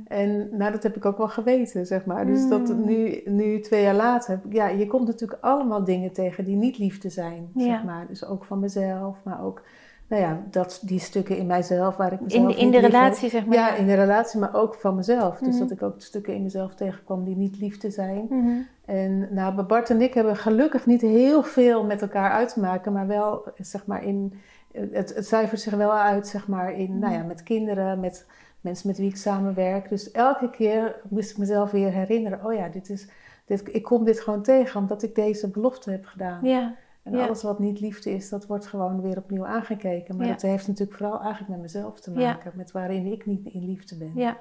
[0.06, 2.26] En nou, dat heb ik ook wel geweten, zeg maar.
[2.26, 6.56] Dus dat nu, nu twee jaar later, ja, je komt natuurlijk allemaal dingen tegen die
[6.56, 7.64] niet liefde zijn, Ja.
[7.64, 8.06] zeg maar.
[8.08, 9.62] Dus ook van mezelf, maar ook,
[10.08, 13.46] nou ja, dat, die stukken in mijzelf waar ik mezelf In, in de relatie, zeg
[13.46, 13.56] maar.
[13.56, 15.38] Ja, in de relatie, maar ook van mezelf.
[15.38, 15.58] Dus Mhm.
[15.58, 18.26] dat ik ook stukken in mezelf tegenkwam die niet liefde zijn.
[18.30, 18.50] Mhm.
[18.84, 22.92] En nou, Bart en ik hebben gelukkig niet heel veel met elkaar uit te maken,
[22.92, 24.40] maar wel, zeg maar, in,
[24.72, 28.26] het, het cijfert zich wel uit, zeg maar, in, nou ja, met kinderen, met
[28.60, 29.88] mensen met wie ik samenwerk.
[29.88, 33.08] Dus elke keer moest ik mezelf weer herinneren, oh ja, dit is,
[33.44, 36.38] dit, ik kom dit gewoon tegen omdat ik deze belofte heb gedaan.
[36.42, 36.74] Ja.
[37.06, 37.26] En ja.
[37.26, 40.16] alles wat niet liefde is, dat wordt gewoon weer opnieuw aangekeken.
[40.16, 40.32] Maar Ja.
[40.32, 43.96] dat heeft natuurlijk vooral eigenlijk met mezelf te maken, met waarin ik niet in liefde
[43.96, 44.12] ben.
[44.14, 44.36] ja.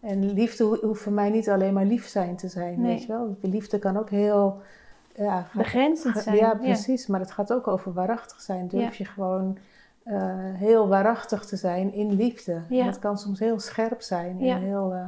[0.00, 2.90] En liefde ho- hoeft voor mij niet alleen maar lief zijn te zijn, Nee.
[2.94, 3.36] weet je wel.
[3.40, 4.60] Liefde kan ook heel...
[5.14, 6.36] Ja, Begrenzend zijn.
[6.36, 7.06] Ja, precies.
[7.06, 8.68] Maar het gaat ook over waarachtig zijn.
[8.68, 9.58] Durf je gewoon
[10.02, 10.14] eh,
[10.54, 12.60] heel waarachtig te zijn in liefde.
[12.70, 14.40] En dat kan soms heel scherp zijn.
[14.40, 14.98] En, heel, eh,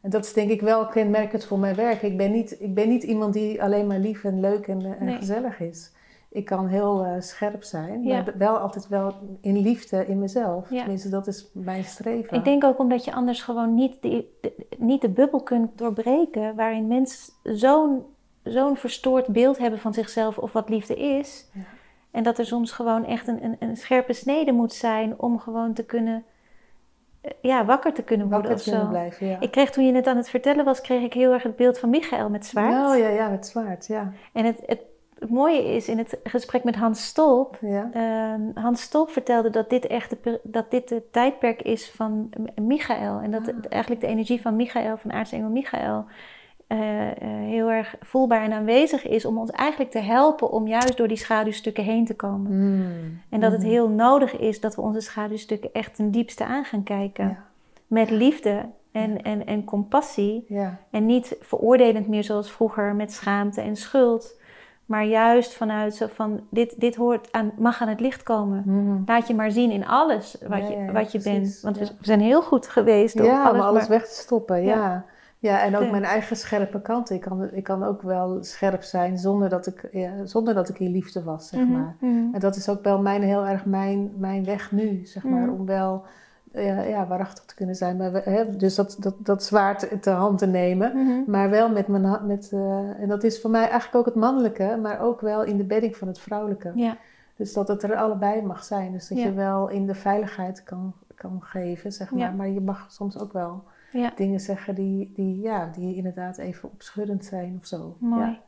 [0.00, 2.02] en dat is denk ik wel kenmerkend voor mijn werk.
[2.02, 5.00] Ik ben niet, ik ben niet iemand die alleen maar lief en leuk en, eh,
[5.00, 5.16] en Nee.
[5.16, 5.92] gezellig is.
[6.28, 8.22] Ik kan heel eh, scherp zijn, Ja.
[8.22, 10.70] maar wel altijd wel in liefde in mezelf.
[10.70, 10.78] Ja.
[10.80, 12.36] Tenminste, dat is mijn streven.
[12.36, 14.24] Ik denk ook omdat je anders gewoon niet, de,
[14.78, 18.04] niet de bubbel kunt doorbreken waarin mensen zo'n
[18.42, 21.48] zo'n verstoord beeld hebben van zichzelf of wat liefde is.
[21.52, 21.60] Ja.
[22.10, 25.72] En dat er soms gewoon echt een, een, een scherpe snede moet zijn om gewoon
[25.72, 26.24] te kunnen,
[27.20, 28.98] eh, ja, wakker te kunnen worden Wakker of kunnen zo.
[28.98, 29.40] blijven, ja.
[29.40, 31.78] Ik kreeg toen je het aan het vertellen was, kreeg ik heel erg het beeld
[31.78, 32.92] van Michael met zwaard.
[32.92, 34.12] Oh ja, ja, met zwaard, ja.
[34.32, 34.80] En het, het,
[35.18, 37.90] het mooie is in het gesprek met Hans Stolp ja.
[37.92, 43.20] Ehm, Hans Stolp vertelde dat dit echt de, dat dit het tijdperk is van Michael.
[43.20, 43.46] En dat Ah.
[43.56, 46.04] het- eigenlijk de energie van Michael, van aartsengel Michael,
[46.66, 47.16] eh, eh,
[47.48, 51.16] heel erg voelbaar en aanwezig is om ons eigenlijk te helpen om juist door die
[51.16, 52.52] schaduwstukken heen te komen.
[52.52, 53.20] Mm.
[53.30, 53.70] En dat het Mhm.
[53.70, 57.24] heel nodig is dat we onze schaduwstukken echt ten diepste aan gaan kijken.
[57.28, 57.44] Ja.
[57.86, 60.44] Met liefde en, en, en compassie.
[60.48, 60.78] Ja.
[60.90, 64.34] En niet veroordelend meer zoals vroeger met schaamte en schuld.
[64.86, 68.62] Maar juist vanuit zo van, dit, dit hoort aan, mag aan het licht komen.
[68.66, 69.02] Mhm.
[69.06, 71.58] Laat je maar zien in alles wat Ja, je, wat je bent.
[71.62, 71.90] Want we, ja.
[71.98, 75.04] we zijn heel goed geweest om Ja, alles, om alles maar- weg te stoppen, ja.
[75.38, 75.62] Ja.
[75.62, 77.10] en ook mijn eigen scherpe kant.
[77.10, 79.88] Ik kan, ik kan ook wel scherp zijn zonder dat ik,
[80.24, 81.96] zonder dat ik in liefde was, zeg Mhm, maar.
[82.00, 82.34] mhm.
[82.34, 85.48] En dat is ook wel mijn, heel erg mijn, mijn weg nu, zeg maar.
[85.48, 86.04] Om wel
[86.56, 87.96] ja, ja, waarachtig te kunnen zijn.
[87.96, 90.92] Maar we, hè, dus dat, dat, dat zwaard te hand te nemen.
[90.96, 91.30] Mhm.
[91.30, 94.78] Maar wel met mijn met, eh, en dat is voor mij eigenlijk ook het mannelijke,
[94.82, 96.72] maar ook wel in de bedding van het vrouwelijke.
[96.74, 96.96] Ja,
[97.36, 98.92] Dus dat het er allebei mag zijn.
[98.92, 99.24] Dus dat Ja.
[99.24, 102.20] je wel in de veiligheid kan, kan geven, zeg maar.
[102.20, 102.30] Ja.
[102.30, 103.62] Maar je mag soms ook wel
[104.16, 107.96] dingen zeggen die, die, ja, die inderdaad even opschuddend zijn of zo.
[107.98, 108.22] mooi.
[108.24, 108.38] Ja.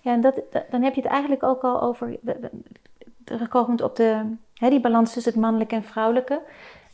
[0.00, 2.16] Ja, en dat, dat- dan heb je het eigenlijk ook al over,
[3.24, 6.40] terugkomend op de, hè, die balans tussen het mannelijke en vrouwelijke.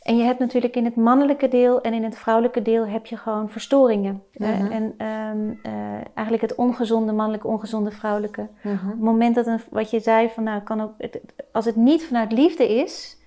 [0.07, 3.17] En je hebt natuurlijk in het mannelijke deel en in het vrouwelijke deel heb je
[3.17, 4.23] gewoon verstoringen.
[4.33, 4.71] Eh, Mhm.
[4.71, 5.73] en ehm, eh,
[6.13, 8.47] eigenlijk het ongezonde mannelijke, ongezonde vrouwelijke.
[8.61, 8.73] Mhm.
[8.85, 11.19] Op het moment dat een, wat je zei, van, nou, kan ook, het-
[11.51, 13.17] als het niet vanuit liefde is,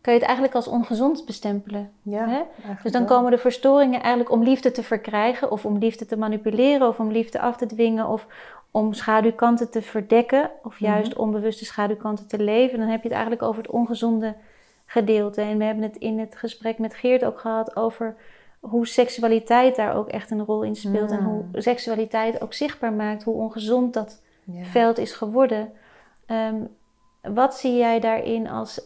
[0.00, 1.90] kun je het eigenlijk als ongezond bestempelen.
[2.02, 2.40] Ja, Hè?
[2.82, 6.88] Dus dan komen de verstoringen eigenlijk om liefde te verkrijgen, of om liefde te manipuleren,
[6.88, 8.26] of om liefde af te dwingen, of
[8.70, 12.78] om schaduwkanten te verdekken, of juist onbewuste schaduwkanten te leven.
[12.78, 14.34] Dan heb je het eigenlijk over het ongezonde
[14.90, 15.40] gedeelte.
[15.40, 18.16] En we hebben het in het gesprek met Geert ook gehad over
[18.60, 21.10] hoe seksualiteit daar ook echt een rol in speelt.
[21.10, 24.64] En hoe seksualiteit ook zichtbaar maakt hoe ongezond dat Ja.
[24.64, 25.72] veld is geworden.
[26.26, 26.56] Ehm,
[27.22, 28.80] wat zie jij daarin als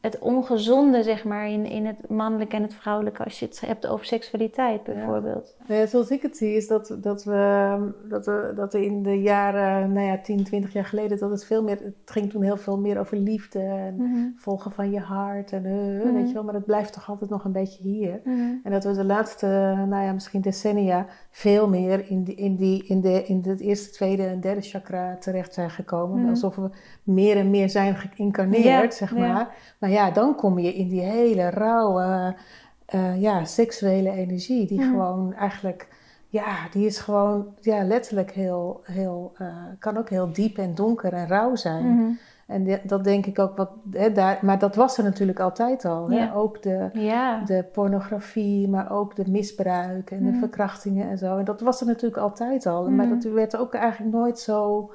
[0.00, 3.86] het ongezonde, zeg maar, in, in het mannelijke en het vrouwelijke, als je het hebt
[3.86, 5.56] over seksualiteit bijvoorbeeld?
[5.66, 7.76] Nee, zoals ik het zie is dat, dat, we,
[8.08, 11.44] dat, we, dat we in de jaren, nou ja, 10, 20 jaar geleden, dat het
[11.44, 14.26] veel meer, het ging toen heel veel meer over liefde en Mhm.
[14.36, 15.72] volgen van je hart en eh,
[16.04, 16.14] Mhm.
[16.14, 18.20] weet je wel, maar het blijft toch altijd nog een beetje hier.
[18.24, 18.40] Mhm.
[18.62, 19.46] En dat we de laatste,
[19.88, 23.90] nou ja, misschien decennia veel meer in, die, in, die, in, de, in het eerste,
[23.90, 26.28] tweede en derde chakra terecht zijn gekomen.
[26.28, 26.70] Alsof we
[27.02, 29.50] meer en meer zijn geïncarneerd, Ja, zeg ja.
[29.88, 29.96] Maar.
[29.96, 32.34] Maar ja, dan kom je in die hele rauwe,
[32.86, 34.66] eh, ja, seksuele energie.
[34.66, 35.88] Die gewoon eigenlijk,
[36.28, 39.46] ja, die is gewoon, ja, letterlijk heel, heel, eh,
[39.78, 41.94] kan ook heel diep en donker en rauw zijn.
[41.94, 42.10] Mhm.
[42.46, 46.10] En dat denk ik ook wat, hè, daar, maar dat was er natuurlijk altijd al.
[46.10, 46.34] Hè?
[46.34, 47.42] Ook de, Ja.
[47.44, 50.38] de pornografie, maar ook de misbruik en de Mhm.
[50.38, 51.36] verkrachtingen en zo.
[51.38, 52.90] En dat was er natuurlijk altijd al.
[52.90, 53.14] Maar Mhm.
[53.20, 54.90] dat werd ook eigenlijk nooit zo,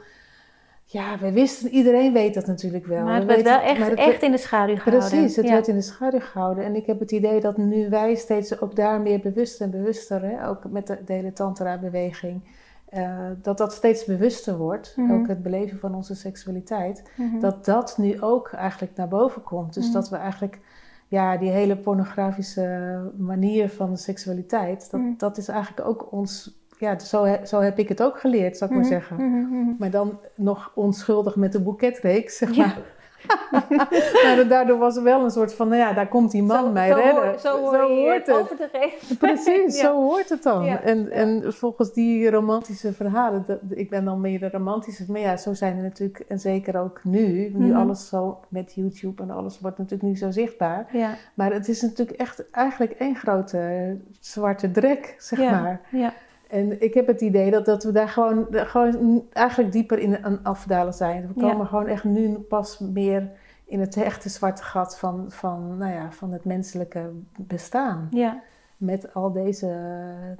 [0.94, 3.04] ja, we wisten, iedereen weet dat natuurlijk wel.
[3.04, 5.10] Maar het We werd wel echt, het in de schaduw gehouden.
[5.10, 5.52] Precies, het ja.
[5.52, 6.64] werd in de schaduw gehouden.
[6.64, 10.22] En ik heb het idee dat nu wij steeds ook daar meer bewust en bewuster,
[10.22, 12.42] hè, ook met de, de hele tantra-beweging,
[12.90, 15.14] eh, dat dat steeds bewuster wordt, Mhm.
[15.14, 17.40] ook het beleven van onze seksualiteit, Mhm.
[17.40, 19.74] dat dat nu ook eigenlijk naar boven komt.
[19.74, 19.94] Dus Mhm.
[19.94, 20.60] dat we eigenlijk,
[21.08, 27.24] ja, die hele pornografische manier van seksualiteit, dat, dat is eigenlijk ook ons, ja, zo,
[27.24, 29.16] he- zo heb ik het ook geleerd, zou ik maar Mhm, zeggen.
[29.16, 29.72] mhm, mhm.
[29.80, 32.66] Maar dan nog onschuldig met de boeketreeks, zeg Ja.
[32.66, 32.78] maar.
[34.24, 36.72] maar daardoor was er wel een soort van, nou ja, daar komt die man Zo-
[36.72, 37.24] mij zo redden.
[37.24, 38.56] hoor- Zo hoor hoort het over.
[39.20, 39.82] Precies, Ja.
[39.82, 40.66] zo hoort het dan.
[40.66, 41.10] Ja, En, ja.
[41.10, 45.54] en volgens die romantische verhalen, dat, ik ben dan meer de romantische, maar ja, zo
[45.54, 49.78] zijn er natuurlijk, en zeker ook nu, nu alles zo met YouTube en alles wordt
[49.78, 50.88] natuurlijk nu zo zichtbaar.
[51.34, 55.62] Maar het is natuurlijk echt eigenlijk één grote zwarte drek, zeg Ja.
[55.62, 55.82] maar.
[55.92, 56.14] ja.
[56.54, 60.40] En ik heb het idee dat, dat we daar gewoon, gewoon eigenlijk dieper in aan
[60.44, 61.22] afdalen zijn.
[61.34, 61.50] We Ja.
[61.50, 63.30] komen gewoon echt nu pas meer
[63.66, 68.08] in het echte zwarte gat van, van, nou ja, van het menselijke bestaan.
[68.12, 68.42] ja.
[68.78, 69.76] Met al deze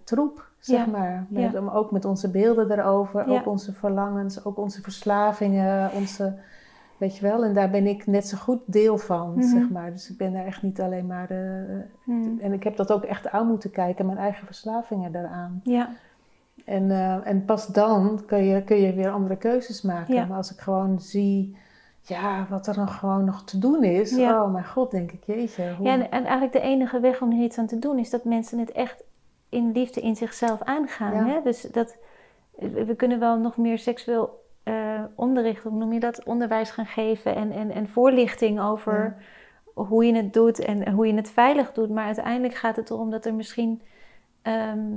[0.04, 0.92] troep, zeg Ja.
[0.92, 1.26] maar.
[1.30, 1.60] Met, Ja.
[1.74, 6.34] Ook met onze beelden erover, ook onze verlangens, ook onze verslavingen, onze...
[7.04, 9.42] Weet je wel, en daar ben ik net zo goed deel van, Mhm.
[9.48, 9.92] zeg maar.
[9.92, 11.30] Dus ik ben daar echt niet alleen maar...
[11.30, 11.38] eh,
[12.06, 12.40] Mhm.
[12.40, 15.62] en ik heb dat ook echt aan moeten kijken, mijn eigen verslavingen daaraan.
[15.64, 15.90] Ja,
[16.66, 20.14] En, eh, en pas dan kun je, kun je weer andere keuzes maken.
[20.14, 20.26] Ja.
[20.26, 21.58] Maar als ik gewoon zie
[22.02, 24.16] ja, wat er nog gewoon nog te doen is.
[24.16, 24.44] Ja.
[24.44, 25.74] Oh mijn god, denk ik, jeetje.
[25.78, 25.86] Hoe...
[25.86, 28.24] ja en, en eigenlijk de enige weg om er iets aan te doen is dat
[28.24, 29.04] mensen het echt
[29.50, 31.14] in liefde in zichzelf aangaan.
[31.14, 31.26] Ja.
[31.34, 31.40] Hè?
[31.44, 31.96] Dus dat,
[32.60, 37.36] we kunnen wel nog meer seksueel eh, onderricht, hoe noem je dat, onderwijs gaan geven
[37.36, 39.16] en, en, en voorlichting over
[39.74, 41.90] hoe je het doet en hoe je het veilig doet.
[41.90, 43.82] Maar uiteindelijk gaat het erom dat er misschien
[44.42, 44.92] ehm,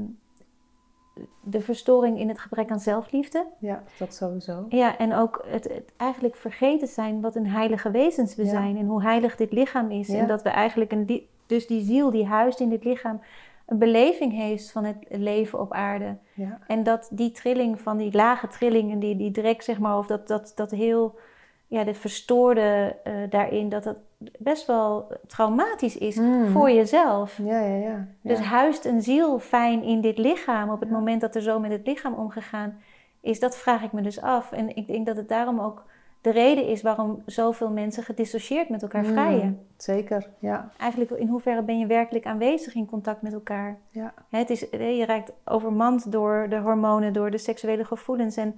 [1.42, 3.46] de verstoring in het gebrek aan zelfliefde.
[3.58, 4.66] Ja, dat sowieso.
[4.68, 8.50] Ja, en ook het, het eigenlijk vergeten zijn wat een heilige wezens we Ja.
[8.50, 10.06] zijn en hoe heilig dit lichaam is.
[10.06, 10.18] Ja.
[10.18, 13.20] En dat we eigenlijk, een, dus die ziel die huist in dit lichaam,
[13.66, 16.16] een beleving heeft van het leven op aarde.
[16.34, 19.98] Ja, En dat die trilling van die lage trilling en die, die drek, zeg maar,
[19.98, 21.18] of dat, dat, dat heel,
[21.66, 23.96] ja, de verstoorde eh, daarin, dat dat
[24.38, 26.46] best wel traumatisch is Mm.
[26.46, 27.38] voor jezelf.
[27.44, 27.76] ja, ja.
[27.76, 28.06] ja.
[28.22, 31.70] Dus huist een ziel fijn in dit lichaam op het moment dat er zo met
[31.70, 32.78] het lichaam omgegaan
[33.20, 33.40] is?
[33.40, 34.52] Dat vraag ik me dus af.
[34.52, 35.84] En ik denk dat het daarom ook
[36.26, 39.66] de reden is waarom zoveel mensen gedissocieerd met elkaar Mm, vrijen.
[39.76, 40.70] Zeker, ja.
[40.78, 43.78] Eigenlijk, in hoeverre ben je werkelijk aanwezig in contact met elkaar?
[43.90, 44.14] Ja.
[44.30, 48.54] Het is, je raakt overmand door de hormonen, door de seksuele gevoelens en,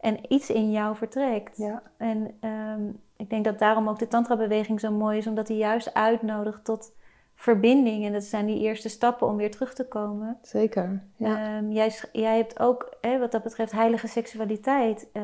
[0.00, 1.56] en iets in jou vertrekt.
[1.56, 1.82] ja.
[1.96, 2.82] En ehm,
[3.16, 6.92] ik denk dat daarom ook de tantra-beweging zo mooi is, omdat die juist uitnodigt tot
[7.34, 8.04] verbinding.
[8.04, 10.38] En dat zijn die eerste stappen om weer terug te komen.
[10.42, 11.02] Zeker.
[11.16, 11.56] Ja.
[11.56, 15.22] Ehm, jij, jij hebt ook, hè, wat dat betreft, heilige seksualiteit, eh,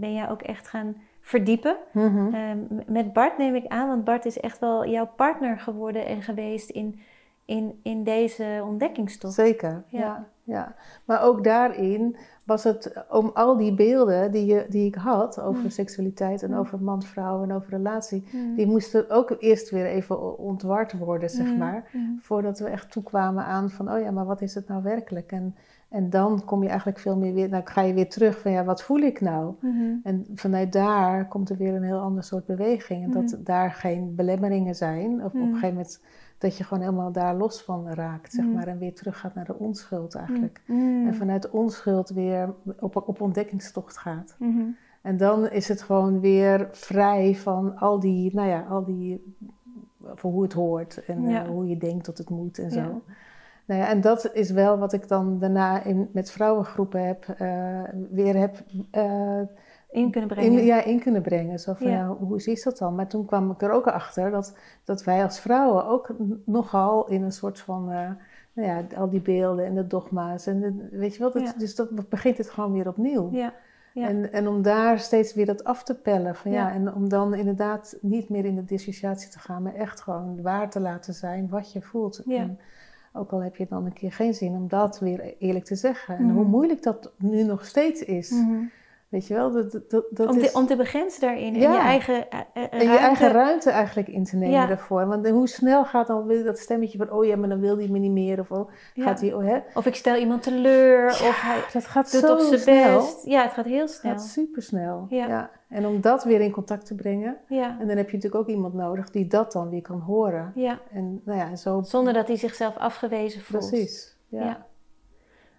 [0.00, 1.76] ben jij ook echt gaan verdiepen.
[1.94, 6.22] Ehm, met Bart neem ik aan, want Bart is echt wel jouw partner geworden en
[6.22, 7.00] geweest in,
[7.44, 9.34] in, in deze ontdekkingstocht.
[9.34, 9.98] Zeker, Ja.
[10.00, 10.24] ja.
[10.42, 10.74] ja.
[11.04, 15.62] Maar ook daarin was het om al die beelden die, je, die ik had over
[15.62, 15.70] Mm.
[15.70, 16.56] seksualiteit en Mm.
[16.58, 18.54] over man-vrouw en over relatie, Mm.
[18.54, 21.88] die moesten ook eerst weer even ontward worden, zeg Mm, maar.
[21.92, 22.18] mm.
[22.22, 25.32] Voordat we echt toekwamen aan van, oh ja, maar wat is het nou werkelijk?
[25.32, 25.56] En,
[25.88, 28.64] en dan kom je eigenlijk veel meer weer, nou ga je weer terug van, ja,
[28.64, 29.54] wat voel ik nou?
[29.60, 29.94] Mhm.
[30.02, 33.04] En vanuit daar komt er weer een heel ander soort beweging.
[33.04, 33.42] En dat Mhm.
[33.42, 35.18] daar geen belemmeringen zijn.
[35.18, 35.42] Of op Mhm.
[35.42, 36.00] een gegeven moment
[36.38, 38.54] dat je gewoon helemaal daar los van raakt, zeg Mhm.
[38.54, 38.66] maar.
[38.66, 40.60] En weer terug gaat naar de onschuld eigenlijk.
[41.06, 44.36] En vanuit onschuld weer op, op ontdekkingstocht gaat.
[44.38, 44.62] Mhm.
[45.02, 49.34] En dan is het gewoon weer vrij van al die, nou ja, al die,
[50.14, 51.04] voor hoe het hoort.
[51.04, 52.80] En eh, hoe je denkt dat het moet en zo.
[52.80, 52.90] Ja.
[53.68, 57.82] Nou ja, en dat is wel wat ik dan daarna in, met vrouwengroepen heb, eh,
[58.10, 58.56] weer heb
[58.90, 59.40] eh,
[59.90, 60.58] In kunnen brengen.
[60.58, 61.58] in, ja, in kunnen brengen.
[61.58, 62.06] Zo van, Ja.
[62.06, 62.94] hoe is dat dan?
[62.94, 67.22] Maar toen kwam ik er ook achter dat, dat wij als vrouwen ook nogal in
[67.22, 68.10] een soort van, eh,
[68.52, 70.46] nou ja, al die beelden en de dogma's.
[70.46, 71.52] En de- weet je wel, dat, Ja.
[71.58, 73.28] dus dat begint het gewoon weer opnieuw.
[73.32, 73.52] Ja.
[73.94, 74.08] Ja.
[74.08, 76.34] En, en om daar steeds weer dat af te pellen.
[76.34, 76.68] Van, ja.
[76.68, 76.74] Ja.
[76.74, 80.70] en om dan inderdaad niet meer in de dissociatie te gaan, maar echt gewoon waar
[80.70, 82.22] te laten zijn wat je voelt.
[82.24, 82.38] Ja.
[82.40, 82.58] En
[83.18, 86.16] ook al heb je dan een keer geen zin om dat weer eerlijk te zeggen.
[86.16, 86.34] En Mhm.
[86.34, 88.30] hoe moeilijk dat nu nog steeds is.
[88.30, 88.62] Mhm.
[89.08, 90.52] Weet je wel, dat, dat, dat om, is...
[90.52, 91.54] te, om te begrenzen daarin.
[91.54, 94.66] En je eigen eh, eh, En je ruimte- eigen ruimte eigenlijk in te nemen Ja.
[94.66, 95.06] daarvoor.
[95.06, 97.10] Want hoe snel gaat dan weer dat stemmetje van...
[97.10, 98.40] oh ja, maar dan wil hij me niet meer.
[98.40, 99.04] Of oh, Ja.
[99.04, 99.32] gaat hij...
[99.34, 99.58] Oh, hè?
[99.74, 101.06] Of ik stel iemand teleur.
[101.08, 102.96] Of hij Dat gaat doet zo op zijn snel.
[102.98, 103.24] best.
[103.26, 104.12] Ja, het gaat heel Het snel.
[104.12, 105.06] gaat super snel.
[105.08, 105.50] Ja.
[105.68, 107.36] En om dat weer in contact te brengen...
[107.48, 107.76] Ja.
[107.80, 110.52] en dan heb je natuurlijk ook iemand nodig die dat dan weer kan horen.
[110.54, 110.78] ja.
[110.92, 111.82] En nou ja, zo...
[111.82, 113.68] Zonder dat hij zichzelf afgewezen voelt.
[113.68, 114.16] Precies.
[114.28, 114.44] Ja.
[114.44, 114.66] Ja.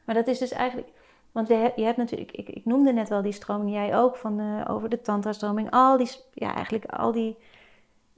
[0.06, 0.88] Maar dat is dus eigenlijk...
[1.32, 4.74] Want je hebt, natuurlijk, ik, ik noemde net wel die stroming, jij ook, van, eh,
[4.76, 5.68] over de tantra-stroming.
[5.72, 7.38] Al die, ja, eigenlijk al die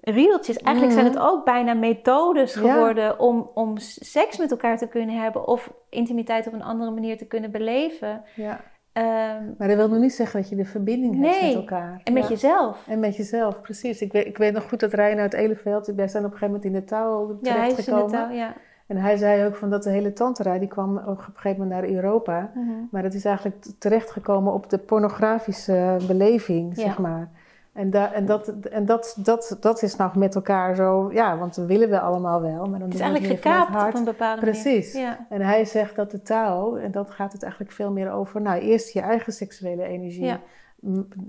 [0.02, 0.58] rieltjes.
[0.58, 1.26] Eigenlijk zijn het Mhm.
[1.28, 2.60] ook bijna methodes Ja.
[2.74, 7.18] geworden om, om seks met elkaar te kunnen hebben of intimiteit op een andere manier
[7.18, 8.24] te kunnen beleven.
[8.36, 8.62] Ja.
[8.94, 12.02] Ehm, Maar dat wil nog niet zeggen dat je de verbinding hebt met elkaar.
[12.04, 12.30] en met Ja.
[12.30, 12.88] jezelf.
[12.88, 14.02] En met jezelf, precies.
[14.02, 16.66] Ik weet, ik weet nog goed dat Reinoud Eleveld, wij zijn op een gegeven moment
[16.66, 18.12] in de touw Ja, hij is in de terechtgekomen.
[18.12, 18.54] touw, ja.
[18.88, 21.62] En hij zei ook van dat de hele tantra, die kwam ook op een gegeven
[21.64, 22.52] moment naar Europa.
[22.56, 22.70] Mhm.
[22.92, 26.82] Maar het is eigenlijk terechtgekomen op de pornografische beleving, Ja.
[26.84, 27.30] zeg maar.
[27.74, 31.56] En, da, en, dat, en dat, dat, dat is nou met elkaar zo, ja, want
[31.56, 32.66] dat willen we allemaal wel.
[32.66, 34.62] Maar dan Het is we eigenlijk gekaapt op een bepaalde manier.
[34.62, 34.94] Precies.
[34.94, 35.26] Ja.
[35.30, 38.60] En hij zegt dat de taal, en dat gaat het eigenlijk veel meer over, nou,
[38.62, 40.40] eerst je eigen seksuele energie Ja.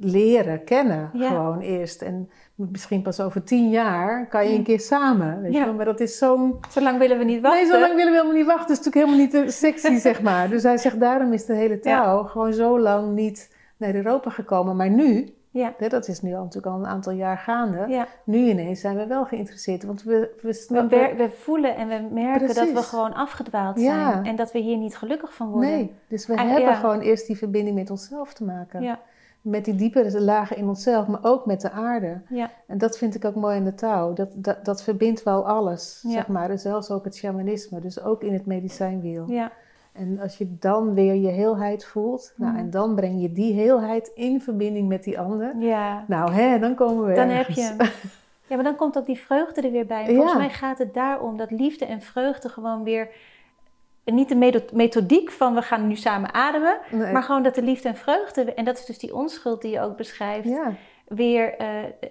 [0.00, 1.28] leren, kennen, Ja.
[1.28, 2.02] gewoon eerst.
[2.02, 5.58] En misschien pas over tien jaar kan je een keer samen, weet Ja.
[5.58, 5.74] je wel.
[5.74, 6.54] Maar dat is zo'n...
[6.70, 7.62] Zo lang willen we niet wachten.
[7.62, 8.68] Nee, zo lang willen we helemaal niet wachten.
[8.68, 10.48] Dat is natuurlijk helemaal niet sexy, zeg maar.
[10.48, 14.76] Dus hij zegt, daarom is de hele taal gewoon zo lang niet naar Europa gekomen.
[14.76, 15.74] Maar nu, Ja.
[15.88, 18.06] dat is nu al, natuurlijk al een aantal jaar gaande, Ja.
[18.24, 19.82] nu ineens zijn we wel geïnteresseerd.
[19.84, 24.12] Want we, we, voelen en we merken dat we gewoon afgedwaald Ja.
[24.12, 24.26] zijn.
[24.26, 25.70] En dat we hier niet gelukkig van worden.
[25.70, 26.74] Nee, dus we Ah, hebben ja.
[26.74, 28.82] gewoon eerst die verbinding met onszelf te maken.
[28.82, 28.98] Ja.
[29.40, 32.20] Met die diepere lagen in onszelf, maar ook met de aarde.
[32.66, 34.12] En dat vind ik ook mooi in de touw.
[34.12, 36.50] Dat, dat, dat verbindt wel alles, zeg maar.
[36.50, 39.24] En zelfs ook het shamanisme, dus ook in het medicijnwiel.
[39.30, 39.52] Ja.
[39.92, 42.60] En als je dan weer je heelheid voelt, nou, Mhm.
[42.60, 45.54] en dan breng je die heelheid in verbinding met die ander.
[45.58, 46.04] ja.
[46.08, 47.76] Nou, hè, dan komen we Dan heb je hem.
[48.46, 50.00] Ja, maar dan komt ook die vreugde er weer bij.
[50.04, 50.38] En volgens Ja.
[50.38, 53.08] mij gaat het daarom dat liefde en vreugde gewoon weer...
[54.04, 56.78] Niet de methodiek van we gaan nu samen ademen.
[56.90, 57.12] Nee.
[57.12, 58.54] Maar gewoon dat de liefde en vreugde...
[58.54, 60.48] En dat is dus die onschuld die je ook beschrijft.
[60.48, 60.72] ja.
[61.06, 61.68] Weer eh,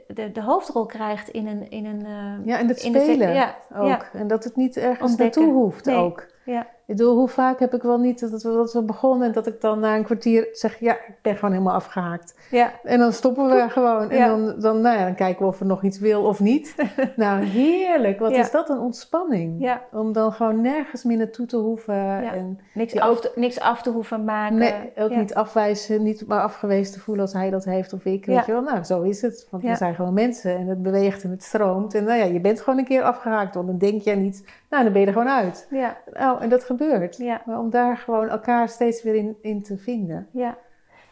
[0.07, 1.69] de, de hoofdrol krijgt in een...
[1.69, 3.87] In een eh, ja, en het de- spelen ja, ook.
[3.87, 4.01] ja.
[4.13, 5.41] En dat het niet ergens Ontdekken.
[5.41, 5.95] naartoe hoeft Nee.
[5.95, 6.27] ook.
[6.45, 6.67] Ja.
[6.91, 9.47] Ik bedoel, hoe vaak heb ik wel niet dat, we, dat we begonnen en dat
[9.47, 12.35] ik dan na een kwartier zeg, ja, ik ben gewoon helemaal afgehaakt.
[12.49, 12.71] Ja.
[12.83, 14.09] En dan stoppen we gewoon.
[14.09, 14.27] En Ja.
[14.27, 16.75] dan, dan, nou ja, dan kijken we of er nog iets wil of niet.
[17.15, 18.19] nou, heerlijk.
[18.19, 18.39] Wat Ja.
[18.39, 19.77] is dat een ontspanning.
[19.91, 22.23] Om dan gewoon nergens meer naartoe te hoeven.
[22.33, 24.57] En Niks, af niks af te hoeven maken.
[24.57, 28.25] nee, ook niet afwijzen, niet maar afgewezen te voelen als hij dat heeft of ik.
[28.25, 29.47] Weet je wel, nou, zo is het.
[29.49, 31.93] Want we zijn gewoon mensen en het beweegt en het stroomt.
[31.95, 33.55] En nou ja, je bent gewoon een keer afgehaakt.
[33.55, 35.67] Want dan denk je niet, nou, dan ben je er gewoon uit.
[35.71, 35.97] Ja.
[36.13, 37.17] Nou, en dat gebeurt.
[37.17, 37.41] Ja.
[37.45, 40.27] Maar om daar gewoon elkaar steeds weer in, in te vinden.
[40.31, 40.57] Ja.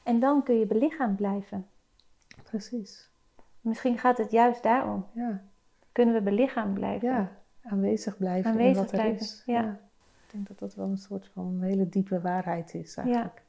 [0.04, 1.68] En dan kun je belichaamd blijven.
[2.44, 3.10] Precies.
[3.62, 5.06] Misschien gaat het juist daarom.
[5.14, 5.42] Ja,
[5.92, 7.08] Kunnen we belichaamd blijven?
[7.10, 7.32] ja.
[7.64, 9.44] aanwezig blijven in Aanwezig wat er blijven, is.
[9.46, 9.62] ja.
[10.26, 13.42] Ik denk dat dat wel een soort van hele diepe waarheid is eigenlijk.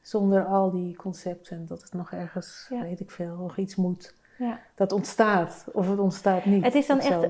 [0.00, 2.82] Zonder al die concepten, dat het nog ergens, Ja.
[2.82, 4.14] weet ik veel, nog iets moet.
[4.40, 4.58] Ja.
[4.74, 6.64] Dat ontstaat, of het ontstaat niet.
[6.64, 7.26] Het is dan echt,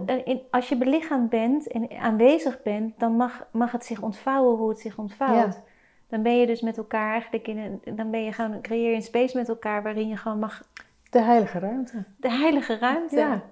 [0.51, 4.79] als je belichaamd bent en aanwezig bent, dan mag, mag het zich ontvouwen hoe het
[4.79, 5.55] zich ontvouwt.
[5.55, 5.63] Ja.
[6.09, 8.95] Dan ben je dus met elkaar eigenlijk in een, dan ben je gewoon, creëer je
[8.97, 10.63] een space met elkaar waarin je gewoon mag,
[11.11, 12.05] De heilige ruimte.
[12.17, 13.17] de heilige ruimte.
[13.17, 13.43] Ja,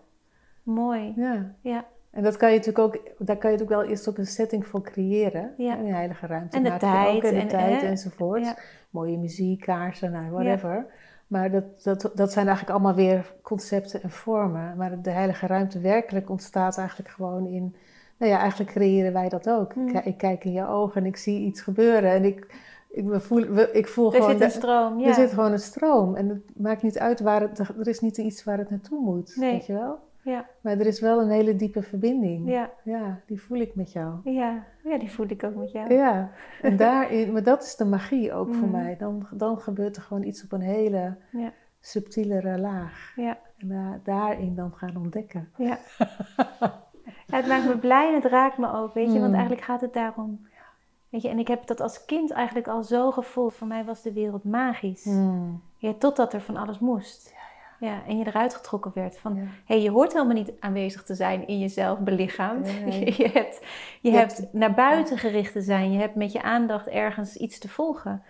[0.63, 1.13] Mooi.
[1.17, 1.55] ja.
[1.61, 1.85] Ja.
[2.11, 4.67] En dat kan je natuurlijk ook, daar kan je natuurlijk wel eerst ook een setting
[4.67, 5.55] voor creëren.
[5.57, 5.79] Ja.
[5.79, 6.57] Een heilige ruimte.
[6.57, 8.45] En de je ook, tijd en de en- tijd enzovoort.
[8.45, 8.57] Ja.
[8.91, 10.87] Mooie muziek, kaarsen, nou, whatever.
[11.29, 14.77] Maar dat, dat, dat zijn eigenlijk allemaal weer concepten en vormen.
[14.77, 17.75] Maar de heilige ruimte werkelijk ontstaat eigenlijk gewoon in...
[18.19, 19.73] Nou ja, eigenlijk creëren wij dat ook.
[19.73, 19.89] Hmm.
[19.89, 22.11] Ik, ik kijk in je ogen en ik zie iets gebeuren.
[22.11, 22.55] En ik,
[22.91, 24.31] ik, voel, ik voel Er gewoon...
[24.31, 25.01] zit een stroom.
[25.01, 25.09] Ja.
[25.09, 26.15] Er zit gewoon een stroom.
[26.15, 27.59] En het maakt niet uit waar het...
[27.59, 29.53] Er is niet iets waar het naartoe moet, Nee.
[29.53, 29.99] weet je wel?
[30.31, 30.47] Ja.
[30.61, 32.49] Maar er is wel een hele diepe verbinding.
[32.49, 32.71] Ja.
[32.85, 34.31] Ja, die voel ik met jou.
[34.31, 34.65] Ja.
[34.85, 35.95] ja, die voel ik ook met jou.
[35.95, 36.31] Ja,
[36.63, 38.73] en daarin, maar dat is de magie ook voor Mm.
[38.73, 38.97] mij.
[38.97, 41.53] Dan, dan gebeurt er gewoon iets op een hele Ja.
[41.81, 43.13] subtielere laag.
[43.17, 43.39] Ja.
[43.59, 45.49] En daar- daarin dan gaan ontdekken.
[45.57, 45.79] Ja.
[47.27, 49.19] Ja, het maakt me blij en het raakt me ook, weet je.
[49.19, 49.35] Want Mm.
[49.35, 50.47] eigenlijk gaat het daarom...
[51.09, 53.55] Weet je, en ik heb dat als kind eigenlijk al zo gevoeld.
[53.55, 55.05] Voor mij was de wereld magisch.
[55.05, 55.63] Mm.
[55.77, 57.35] Ja, totdat er van alles moest.
[57.81, 59.35] Ja, en je eruit getrokken werd van...
[59.37, 59.43] Ja.
[59.65, 62.85] Hé, je hoort helemaal niet aanwezig te zijn in jezelf belichaamd.
[62.85, 63.05] Nee.
[63.23, 63.61] Je hebt,
[64.01, 65.93] je Je hebt hebt- naar buiten gericht te zijn.
[65.93, 68.23] Je hebt met je aandacht ergens iets te volgen.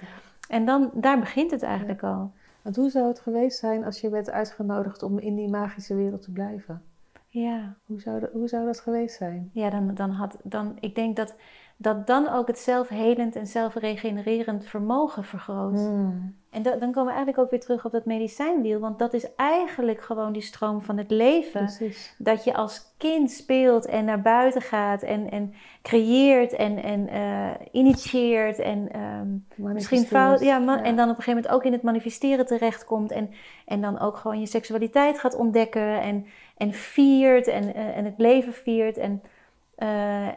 [0.48, 2.32] En dan, daar begint het eigenlijk al.
[2.62, 6.22] Want hoe zou het geweest zijn als je werd uitgenodigd om in die magische wereld
[6.22, 6.82] te blijven?
[7.28, 7.74] Ja.
[7.86, 9.50] Hoe zou, dat, hoe zou dat geweest zijn?
[9.52, 11.34] Ja, dan, dan had, dan, ik denk dat,
[11.80, 15.78] dat dan ook het zelfhelend en zelfregenererend vermogen vergroot.
[15.78, 16.36] Mm.
[16.50, 19.34] En da- dan komen we eigenlijk ook weer terug op dat medicijnwiel, want dat is
[19.34, 21.64] eigenlijk gewoon die stroom van het leven.
[21.64, 22.14] Precies.
[22.18, 27.50] Dat je als kind speelt en naar buiten gaat en, en creëert en, en eh,
[27.72, 30.40] initieert en ehm, misschien fout.
[30.40, 30.82] Ja.
[30.82, 33.30] En dan op een gegeven moment ook in het manifesteren terechtkomt en,
[33.66, 36.26] en dan ook gewoon je seksualiteit gaat ontdekken en,
[36.56, 38.96] en viert en, eh, en het leven viert.
[38.96, 39.22] En,
[39.74, 40.28] eh,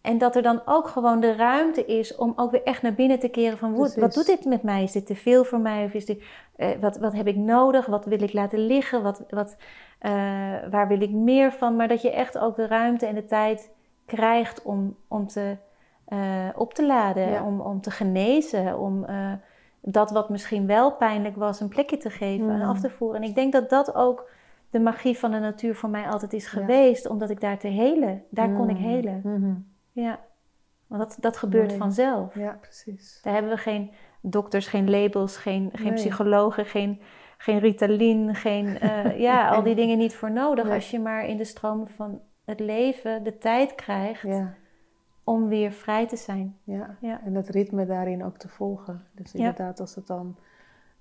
[0.00, 3.18] en dat er dan ook gewoon de ruimte is om ook weer echt naar binnen
[3.18, 4.82] te keren van wat, wat doet dit met mij?
[4.82, 5.84] Is dit te veel voor mij?
[5.84, 6.22] Of is dit,
[6.56, 7.86] uh, wat, wat heb ik nodig?
[7.86, 9.02] Wat wil ik laten liggen?
[9.02, 9.56] Wat, wat,
[10.02, 10.10] uh,
[10.70, 11.76] waar wil ik meer van?
[11.76, 13.70] Maar dat je echt ook de ruimte en de tijd
[14.06, 15.56] krijgt om, om te,
[16.08, 16.18] uh,
[16.54, 17.44] op te laden, ja.
[17.44, 19.06] om, om te genezen, om
[19.80, 22.50] dat wat misschien wel pijnlijk was een plekje te geven mm.
[22.50, 23.22] en af te voeren.
[23.22, 24.30] En ik denk dat dat ook
[24.70, 27.10] de magie van de natuur voor mij altijd is geweest, ja.
[27.10, 28.56] omdat ik daar te helen, daar mm.
[28.56, 29.20] kon ik helen.
[29.22, 29.67] -hmm.
[30.02, 30.20] Ja,
[30.86, 31.76] want dat, dat gebeurt Nee.
[31.78, 32.34] vanzelf.
[32.34, 33.20] Ja, precies.
[33.22, 33.90] Daar hebben we geen
[34.22, 35.94] dokters, geen labels, geen, geen Nee.
[35.94, 37.00] psychologen, geen,
[37.38, 40.64] geen Ritalin, geen, eh, ja, al die dingen niet voor nodig.
[40.64, 40.74] Nee.
[40.74, 44.54] Als je maar in de stroom van het leven de tijd krijgt Ja,
[45.24, 46.58] om weer vrij te zijn.
[46.64, 46.96] ja.
[47.00, 47.20] Ja.
[47.24, 49.06] En het ritme daarin ook te volgen.
[49.12, 50.38] Dus inderdaad, als het dan,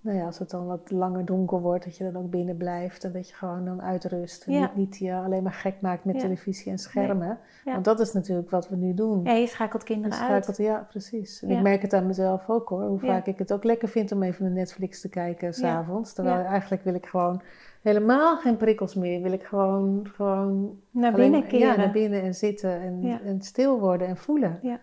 [0.08, 3.04] nou ja, als het dan wat langer donker wordt, dat je dan ook binnen blijft
[3.04, 4.46] en dat je gewoon dan uitrust.
[4.46, 4.60] En Ja.
[4.60, 6.22] niet, niet je alleen maar gek maakt met Ja.
[6.22, 7.38] televisie en schermen.
[7.66, 7.72] Ja.
[7.74, 9.24] Want dat is natuurlijk wat we nu doen.
[9.24, 10.58] Ja, je schakelt Je kinderen uit.
[10.58, 11.42] ja, precies.
[11.44, 12.84] En ik merk het aan mezelf ook hoor.
[12.84, 16.14] Hoe vaak ik het ook lekker vind om even naar Netflix te kijken s'avonds.
[16.14, 17.42] Terwijl eigenlijk wil ik gewoon
[17.82, 19.22] helemaal geen prikkels meer.
[19.22, 21.68] Wil ik gewoon, gewoon Naar alleen- binnen keren.
[21.68, 24.60] Ja, naar binnen en zitten en, en stil worden en voelen.
[24.62, 24.80] Ja.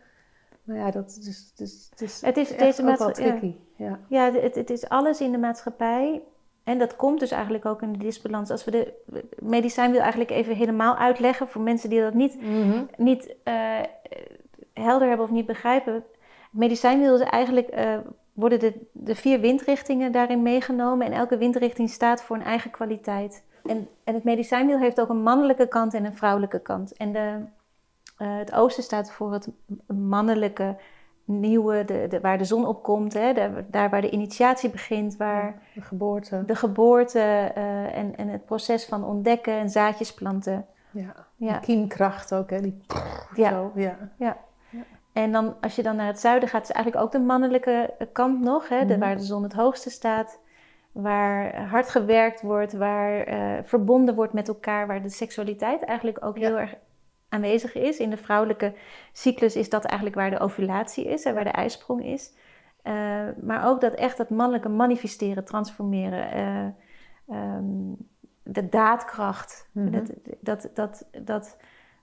[0.65, 3.12] Maar ja, dat is, dus, dus, het is, Het is echt deze ook wel ja.
[3.12, 3.55] tricky.
[3.77, 3.99] Ja.
[4.09, 6.23] Ja, het, het is alles in de maatschappij.
[6.65, 8.51] En dat komt dus eigenlijk ook in de disbalans.
[8.51, 8.93] Als we de
[9.39, 12.39] medicijn wil eigenlijk even helemaal uitleggen voor mensen die dat niet,
[12.97, 13.81] niet eh,
[14.73, 16.05] helder hebben of niet begrijpen.
[16.51, 17.99] Medicijnwiel is eigenlijk eh,
[18.33, 21.07] worden de, de vier windrichtingen daarin meegenomen.
[21.07, 23.45] En elke windrichting staat voor een eigen kwaliteit.
[23.65, 26.93] En, en het medicijnwiel heeft ook een mannelijke kant en een vrouwelijke kant.
[26.93, 27.45] En de,
[28.17, 29.49] eh, het oosten staat voor het
[29.87, 30.77] mannelijke,
[31.27, 33.12] nieuwe, de, de, waar de zon op komt.
[33.12, 36.43] Hè, daar, daar waar de initiatie begint, waar De geboorte.
[36.47, 37.19] de geboorte
[37.55, 40.67] eh, en, en het proces van ontdekken en zaadjes planten.
[40.91, 41.15] Ja.
[41.37, 41.53] Ja.
[41.53, 42.61] De kiemkracht ook, hè.
[42.61, 42.81] Die
[43.35, 43.51] Ja.
[43.51, 43.73] zo,
[44.19, 44.37] ja.
[45.12, 48.41] En dan, als je dan naar het zuiden gaat, is eigenlijk ook de mannelijke kant
[48.41, 48.99] nog, hè, de, Mhm.
[49.05, 50.39] waar de zon het hoogste staat.
[50.93, 56.39] Waar hard gewerkt wordt, waar eh, verbonden wordt met elkaar, waar de seksualiteit eigenlijk ook
[56.39, 56.47] Ja.
[56.49, 56.75] heel erg
[57.35, 57.99] aanwezig is.
[57.99, 58.72] In de vrouwelijke
[59.12, 62.32] cyclus is dat eigenlijk waar de ovulatie is en waar de ijsprong is.
[62.82, 62.95] Eh,
[63.43, 66.66] maar ook dat echt dat mannelijke manifesteren, transformeren, eh,
[67.37, 67.93] ehm,
[68.43, 69.91] de daadkracht, Mhm.
[69.91, 70.11] dat,
[70.41, 71.57] dat, dat, dat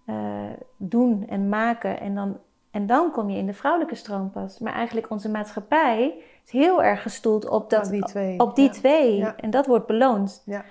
[0.06, 2.00] eh, doen en maken.
[2.00, 2.40] En dan,
[2.72, 4.60] en dan kom je in de vrouwelijke stroom pas.
[4.60, 6.14] Maar eigenlijk onze maatschappij
[6.46, 8.40] is heel erg gestoeld op, dat, Op die twee.
[8.40, 8.72] op die Ja.
[8.72, 9.16] twee.
[9.18, 9.36] Ja.
[9.36, 10.44] En dat wordt beloond.
[10.46, 10.64] Ja.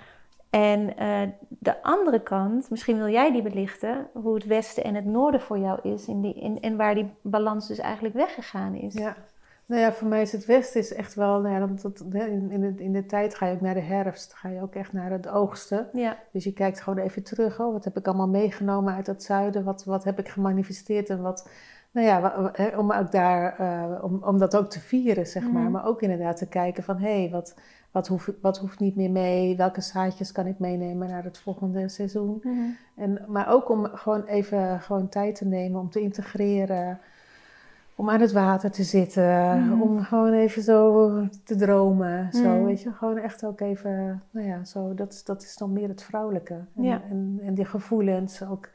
[0.51, 5.05] En eh, de andere kant, misschien wil jij die belichten, hoe het westen en het
[5.05, 6.07] noorden voor jou is.
[6.07, 8.93] In die, in, en waar die balans dus eigenlijk weggegaan is.
[8.93, 9.15] Ja.
[9.65, 12.61] Nou ja, voor mij is het westen is echt wel, nou ja, dat, in, in,
[12.61, 15.11] de, in de tijd ga je ook naar de herfst, ga je ook echt naar
[15.11, 15.87] het oogsten.
[15.93, 19.23] Ja, Dus je kijkt gewoon even terug, oh, wat heb ik allemaal meegenomen uit het
[19.23, 21.49] zuiden, wat, wat heb ik gemanifesteerd en wat,
[21.91, 25.61] nou ja, om ook daar, eh, om, om dat ook te vieren, zeg maar.
[25.61, 25.71] Mhm.
[25.71, 27.55] Maar ook inderdaad te kijken van, hé, hey, wat,
[27.91, 31.89] wat, hoeft, wat hoeft niet meer mee, welke zaadjes kan ik meenemen naar het volgende
[31.89, 32.39] seizoen.
[32.43, 32.55] Mhm.
[32.95, 36.99] En, maar ook om gewoon even gewoon tijd te nemen om te integreren.
[37.95, 39.59] Om aan het water te zitten.
[39.65, 39.81] Mhm.
[39.81, 41.11] Om gewoon even zo
[41.43, 42.33] te dromen.
[42.33, 42.63] Zo, Mhm.
[42.63, 44.21] weet je, gewoon echt ook even.
[44.31, 46.53] Nou ja, zo, dat, is- dat is dan meer het vrouwelijke.
[46.53, 47.01] En, Ja.
[47.09, 48.69] en, en die gevoelens ook.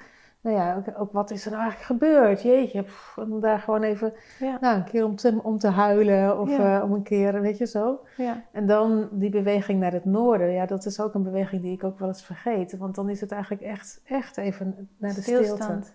[0.47, 2.43] Nou ja, ook, ook wat is er nou eigenlijk gebeurd?
[2.43, 4.13] Jeetje, pff, om daar gewoon even.
[4.39, 4.59] Ja.
[4.61, 6.41] Nou, een keer om te, om te huilen.
[6.41, 6.77] Of Ja.
[6.79, 8.01] eh, om een keer, weet je zo.
[8.17, 8.43] ja.
[8.53, 10.51] En dan die beweging naar het noorden.
[10.53, 12.77] Ja, dat is ook een beweging die ik ook wel eens vergeet.
[12.77, 15.45] Want dan is het eigenlijk echt, echt even naar de stilte.
[15.45, 15.93] Stilstand.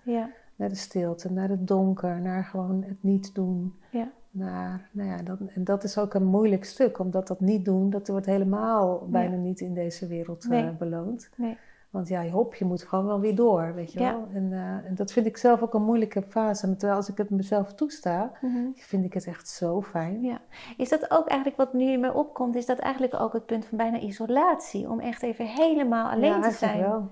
[0.55, 3.75] Naar de stilte, naar het donker, naar gewoon het niet doen.
[3.89, 4.07] Ja.
[4.31, 7.89] Naar, nou ja, dat, en dat is ook een moeilijk stuk, omdat dat niet doen,
[7.89, 11.29] dat wordt helemaal bijna niet in deze wereld eh, beloond.
[11.35, 11.57] Nee.
[11.91, 14.11] Want ja, hop, je moet gewoon wel weer door, weet je Ja.
[14.11, 14.27] wel.
[14.33, 16.67] En, eh, en dat vind ik zelf ook een moeilijke fase.
[16.67, 18.57] Maar terwijl als ik het mezelf toesta, Mhm.
[18.75, 20.21] vind ik het echt zo fijn.
[20.21, 20.39] Ja.
[20.77, 22.55] Is dat ook eigenlijk wat nu in mij opkomt?
[22.55, 24.89] Is dat eigenlijk ook het punt van bijna isolatie?
[24.89, 26.79] Om echt even helemaal alleen ja, te zijn.
[26.79, 27.09] wel.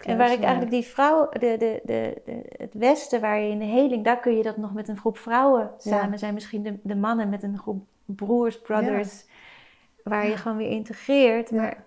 [0.00, 2.22] En waar ik eigenlijk die vrouw, de, de, de,
[2.56, 5.18] het Westen, waar je in de heling, daar kun je dat nog met een groep
[5.18, 6.34] vrouwen samen zijn.
[6.34, 9.26] Misschien de, de mannen met een groep broers, brothers,
[10.04, 11.50] waar je gewoon weer integreert.
[11.50, 11.56] Ja.
[11.56, 11.84] Maar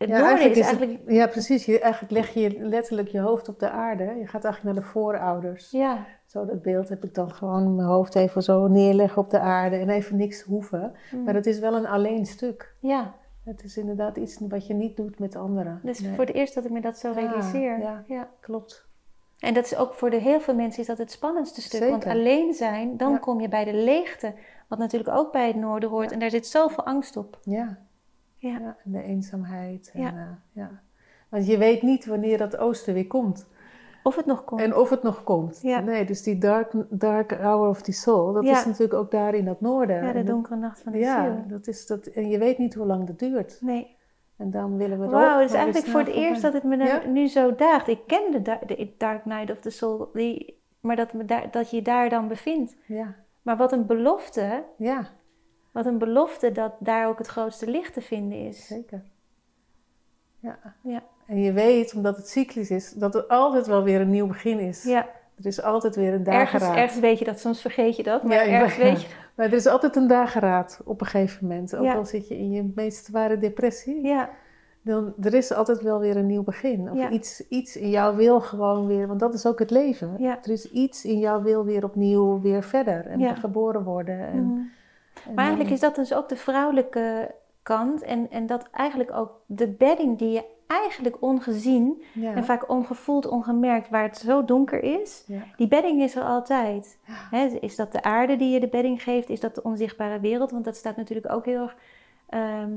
[0.00, 1.10] het Ja, noorden eigenlijk is is het- eigenlijk.
[1.10, 1.64] Ja, precies.
[1.64, 4.04] Je, eigenlijk leg je letterlijk je hoofd op de aarde.
[4.04, 5.70] Je gaat eigenlijk naar de voorouders.
[5.70, 9.38] Ja, Zo, dat beeld heb ik dan gewoon mijn hoofd even zo neerleggen op de
[9.40, 10.92] aarde en even niks hoeven.
[11.12, 12.74] mm, Maar het is wel een alleen stuk.
[12.78, 13.14] ja.
[13.44, 15.80] Het is inderdaad iets wat je niet doet met anderen.
[15.82, 17.78] Dus Nee, voor het eerst dat ik me dat zo Ja, realiseer.
[17.78, 18.04] ja.
[18.06, 18.28] Ja.
[18.40, 18.86] Klopt.
[19.38, 21.90] En dat is ook voor de heel veel mensen is dat het spannendste stuk.
[21.90, 23.18] Want alleen zijn, dan Ja.
[23.18, 24.32] kom je bij de leegte.
[24.68, 26.12] Wat natuurlijk ook bij het noorden hoort.
[26.12, 27.38] En daar zit zoveel angst op.
[27.44, 27.78] Ja.
[28.40, 28.50] Ja.
[28.58, 28.76] ja.
[28.84, 29.90] en de eenzaamheid.
[29.94, 30.10] En, Ja.
[30.14, 30.38] ja.
[30.52, 30.70] ja.
[31.28, 33.48] Want je weet niet wanneer dat oosten weer komt.
[34.02, 34.60] Of het nog komt.
[34.60, 35.58] En of het nog komt.
[35.62, 35.80] Ja.
[35.80, 38.58] Nee, dus die dark, dark hour of the soul, dat Ja.
[38.58, 39.96] is natuurlijk ook daar in dat noorden.
[39.96, 41.44] ja, de dat- donkere nacht van de ja, ziel.
[41.48, 42.06] dat is dat.
[42.06, 43.58] En je weet niet hoe lang dat duurt.
[43.60, 43.96] Nee.
[44.36, 46.76] En dan willen we er Wauw, het is eigenlijk voor het eerst dat het me
[46.76, 47.02] Ja.
[47.06, 47.88] nu- zo daagt.
[47.88, 51.70] Ik ken de, de Dark Night of the Soul, die, maar dat, me daar, dat
[51.70, 52.76] je daar dan bevindt.
[52.86, 55.06] Ja, Maar wat een belofte, ja,
[55.70, 58.66] wat een belofte dat daar ook het grootste licht te vinden is.
[58.66, 59.02] zeker.
[60.38, 60.58] Ja.
[60.82, 61.02] Ja.
[61.26, 64.58] En je weet, omdat het cyclisch is, dat er altijd wel weer een nieuw begin
[64.58, 64.84] is.
[64.84, 65.08] Ja,
[65.38, 66.76] Er is altijd weer een ergens, dageraad.
[66.76, 69.08] ergens weet je dat, soms vergeet je dat, maar Ja, ergens weet je
[69.40, 71.76] Maar er is altijd een dageraad op een gegeven moment.
[71.76, 74.06] Ook al zit je in je meest zware depressie.
[74.06, 74.30] Ja,
[74.82, 76.90] Dan, er is altijd wel weer een nieuw begin.
[76.90, 80.14] Of iets, iets in jouw wil gewoon weer, want dat is ook het leven.
[80.18, 80.38] Ja.
[80.42, 83.06] Er is iets in jouw wil weer opnieuw weer verder.
[83.06, 84.18] En geboren worden.
[84.18, 84.58] En, mhm.
[84.58, 84.70] en
[85.26, 88.02] Maar dan- eigenlijk is dat dus ook de vrouwelijke kant.
[88.02, 92.34] En, en dat eigenlijk ook de bedding die je eigenlijk ongezien ja.
[92.34, 95.42] en vaak ongevoeld, ongemerkt, waar het zo donker is, Ja.
[95.56, 96.98] die bedding is er altijd.
[97.06, 97.14] Ja.
[97.30, 99.28] Hè, is dat de aarde die je de bedding geeft?
[99.28, 100.50] Is dat de onzichtbare wereld?
[100.50, 101.76] Want dat staat natuurlijk ook heel erg
[102.28, 102.70] ehm,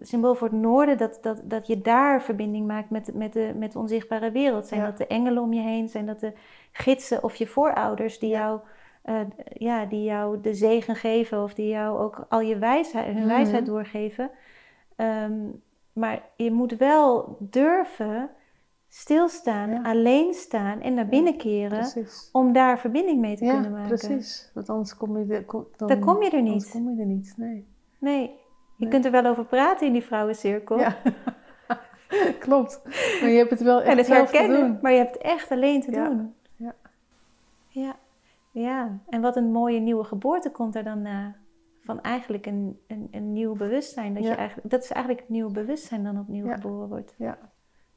[0.00, 3.72] symbool voor het noorden, dat, dat, dat je daar verbinding maakt met, met, de, met
[3.72, 4.66] de onzichtbare wereld.
[4.66, 5.88] Zijn dat de engelen om je heen?
[5.88, 6.32] Zijn dat de
[6.72, 8.60] gidsen of je voorouders die jou,
[9.04, 9.20] eh,
[9.52, 13.26] ja, die jou de zegen geven of die jou ook al je wijsheid, hun Mhm.
[13.26, 14.30] wijsheid doorgeven?
[14.96, 15.40] Ehm,
[15.92, 18.30] maar je moet wel durven
[18.88, 19.80] stilstaan, Ja.
[19.82, 21.86] alleen staan en naar binnen keren
[22.32, 23.88] om daar verbinding mee te Ja, kunnen maken.
[23.88, 24.50] precies.
[24.54, 26.70] Want anders kom je, er, kom, dan, Dan kom je er niet.
[26.70, 27.66] kom je er niet, nee.
[27.98, 28.30] Nee, je
[28.76, 28.88] Nee.
[28.90, 30.78] kunt er wel over praten in die vrouwencirkel.
[30.78, 30.96] Ja.
[32.38, 32.80] Klopt.
[33.20, 34.78] Maar je hebt het wel echt en het zelf te herkennen, doen.
[34.82, 36.34] maar je hebt het echt alleen te doen.
[36.56, 36.74] Ja.
[37.68, 37.96] ja.
[38.54, 41.34] Ja, en wat een mooie nieuwe geboorte komt er dan na.
[41.80, 44.14] Van eigenlijk een, een, een nieuw bewustzijn.
[44.14, 44.30] Dat, Ja.
[44.30, 46.54] je eigenlijk, dat is eigenlijk het nieuwe bewustzijn dan opnieuw Ja.
[46.54, 47.14] geboren wordt.
[47.18, 47.38] Ja.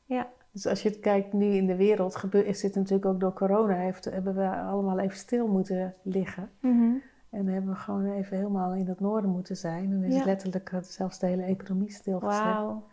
[0.05, 0.29] Ja.
[0.51, 3.33] Dus als je het kijkt nu in de wereld, gebeurt, is dit natuurlijk ook door
[3.33, 6.49] corona, heeft, hebben we allemaal even stil moeten liggen.
[6.61, 6.91] Mhm.
[7.29, 9.91] En hebben we gewoon even helemaal in het noorden moeten zijn.
[9.91, 10.25] En is Ja.
[10.25, 12.43] letterlijk eh, zelfs de hele economie stilgezet.
[12.43, 12.87] Wauw.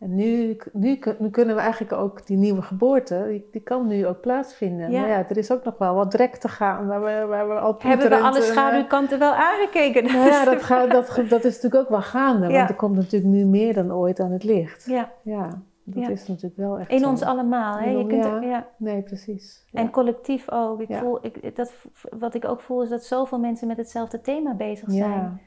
[0.00, 4.06] En nu, nu, nu kunnen we eigenlijk ook die nieuwe geboorte, die, die kan nu
[4.06, 4.90] ook plaatsvinden.
[4.90, 5.00] Ja.
[5.00, 7.54] Maar ja, er is ook nog wel wat drek te gaan, waar we, waar we
[7.54, 10.04] al Hebben we alle eh, schaduwkanten wel aangekeken?
[10.04, 12.48] Nou ja, dat, gaat, dat, dat is natuurlijk ook wel gaande.
[12.48, 12.56] Ja.
[12.56, 14.86] Want er komt natuurlijk nu meer dan ooit aan het licht.
[14.86, 15.48] Ja, Ja,
[15.84, 17.08] dat is natuurlijk wel echt in zo.
[17.08, 17.78] ons allemaal.
[17.78, 17.90] Hè?
[17.90, 18.66] Je kunt er- ja.
[18.76, 19.64] Nee, precies.
[19.70, 19.80] Ja.
[19.80, 20.80] En collectief ook.
[20.80, 21.72] Ik voel, ik, dat,
[22.18, 25.40] wat ik ook voel is dat zoveel mensen met hetzelfde thema bezig zijn.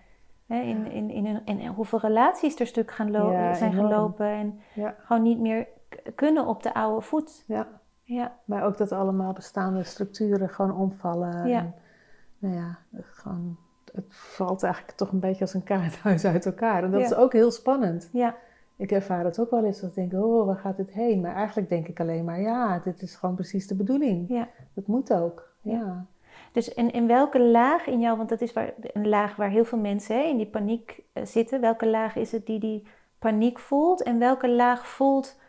[0.47, 3.87] Hè, in, in, in hun, en hoeveel relaties er stuk gaan lo- Ja, zijn enorm.
[3.91, 4.25] gelopen.
[4.27, 4.95] En Ja.
[4.99, 5.67] gewoon niet meer
[6.15, 7.43] kunnen op de oude voet.
[7.47, 7.67] ja.
[8.05, 11.47] Ja, Maar ook dat allemaal bestaande structuren gewoon omvallen.
[11.47, 11.59] Ja.
[11.59, 11.73] En,
[12.39, 13.57] nou ja, het gewoon,
[13.93, 16.83] het valt eigenlijk toch een beetje als een kaarthuis uit elkaar.
[16.83, 18.09] En dat is ook heel spannend.
[18.11, 18.35] ja,
[18.75, 21.21] Ik ervaar het ook wel eens dat ik denk, oh, waar gaat dit heen?
[21.21, 24.29] Maar eigenlijk denk ik alleen maar, ja, dit is gewoon precies de bedoeling.
[24.29, 24.47] ja.
[24.73, 25.51] Dat moet ook.
[25.61, 26.05] Ja.
[26.53, 29.65] Dus in, in welke laag in jou, want dat is waar, een laag waar heel
[29.65, 31.61] veel mensen hè, in die paniek eh, zitten.
[31.61, 32.87] Welke laag is het die die
[33.19, 34.03] paniek voelt?
[34.03, 35.39] En welke laag voelt,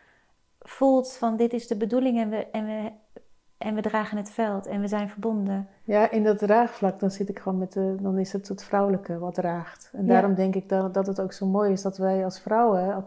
[0.60, 2.90] voelt van dit is de bedoeling en we, en, we,
[3.58, 5.68] en we dragen het veld en we zijn verbonden.
[5.84, 9.18] Ja, in dat draagvlak, dan zit ik gewoon met de, dan is het het vrouwelijke
[9.18, 9.90] wat draagt.
[9.92, 10.12] En Ja.
[10.12, 13.04] daarom denk ik dat, dat het ook zo mooi is dat wij als vrouwen,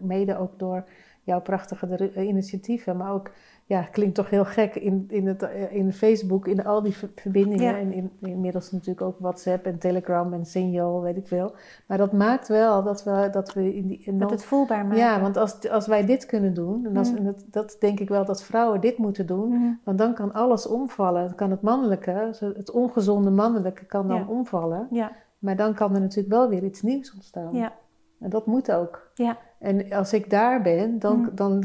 [0.00, 0.84] mede ook door
[1.22, 3.30] jouw prachtige eh, initiatieven, maar ook,
[3.68, 7.10] ja, klinkt toch heel gek in, in, het, eh, in Facebook, in al die ver-
[7.14, 7.64] verbindingen.
[7.64, 7.78] Ja.
[7.78, 11.52] En in, inmiddels natuurlijk ook WhatsApp en Telegram en Signal, weet ik veel.
[11.86, 13.98] Maar dat maakt wel dat we, dat we in die...
[14.04, 14.98] in Dat dan- het voelbaar maken.
[14.98, 17.16] ja, want als, als wij dit kunnen doen, en, als, Mm.
[17.16, 20.66] en dat, dat denk ik wel dat vrouwen dit moeten doen, want dan kan alles
[20.66, 21.26] omvallen.
[21.26, 24.26] Dan kan het mannelijke, het ongezonde mannelijke kan dan Ja.
[24.28, 24.86] omvallen.
[24.90, 27.54] Ja, Maar dan kan er natuurlijk wel weer iets nieuws ontstaan.
[27.54, 27.72] ja,
[28.20, 29.10] En dat moet ook.
[29.14, 31.30] ja, En als ik daar ben, dan, Mm.
[31.34, 31.64] dan,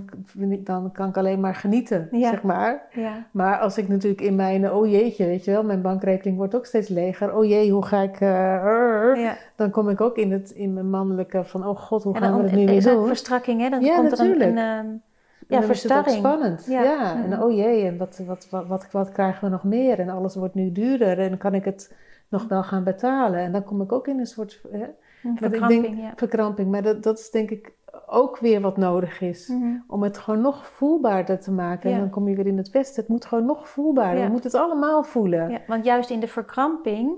[0.63, 2.29] dan kan ik alleen maar genieten, Ja.
[2.29, 2.81] zeg maar.
[2.93, 3.25] ja.
[3.31, 6.65] Maar als ik natuurlijk in mijn, oh jeetje, weet je wel, mijn bankrekening wordt ook
[6.65, 7.35] steeds leger.
[7.35, 8.29] Oh jee, hoe ga ik, eh,
[9.23, 9.37] ja.
[9.55, 12.31] dan kom ik ook in, het, in mijn mannelijke van, oh god, hoe En gaan
[12.31, 13.07] dan we het nu weer is er doen?
[13.07, 13.69] verstrakking, hè?
[13.69, 15.03] Dan Ja, komt er een, een, En
[15.47, 16.65] ja, dan is het ook spannend.
[16.69, 16.83] Ja.
[16.83, 19.99] Ja, en oh jee, en wat, wat, wat, wat, wat krijgen we nog meer?
[19.99, 21.95] En alles wordt nu duurder en kan ik het
[22.29, 23.39] nog wel gaan betalen?
[23.39, 24.85] En dan kom ik ook in een soort hè,
[25.23, 26.13] Een Maar ik verkramping, denk- ja.
[26.15, 26.71] verkramping.
[26.71, 27.71] Maar dat, dat is denk ik
[28.07, 29.47] ook weer wat nodig is.
[29.47, 29.75] Mhm.
[29.87, 31.89] Om het gewoon nog voelbaarder te maken.
[31.89, 31.95] Ja.
[31.95, 33.01] En dan kom je weer in het Westen.
[33.01, 34.17] Het moet gewoon nog voelbaarder.
[34.17, 34.23] Ja.
[34.23, 35.49] Je moet het allemaal voelen.
[35.49, 37.11] Ja, want juist in de verkramping,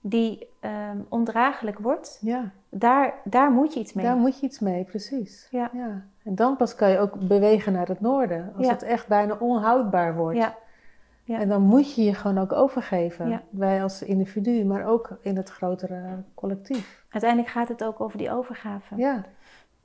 [0.00, 4.04] die ehm, ondraaglijk wordt, Ja, daar, daar moet je iets mee.
[4.04, 5.48] daar moet je iets mee, precies.
[5.50, 5.70] Ja.
[6.24, 8.52] En dan pas kan je ook bewegen naar het noorden.
[8.56, 10.38] Als het echt bijna onhoudbaar wordt.
[10.38, 10.54] Ja,
[11.24, 11.38] ja.
[11.38, 13.42] En dan moet je je gewoon ook overgeven.
[13.50, 16.02] Wij als individu, maar ook in het grotere
[16.34, 16.99] collectief.
[17.10, 18.96] Uiteindelijk gaat het ook over die overgave.
[18.96, 19.24] Ja,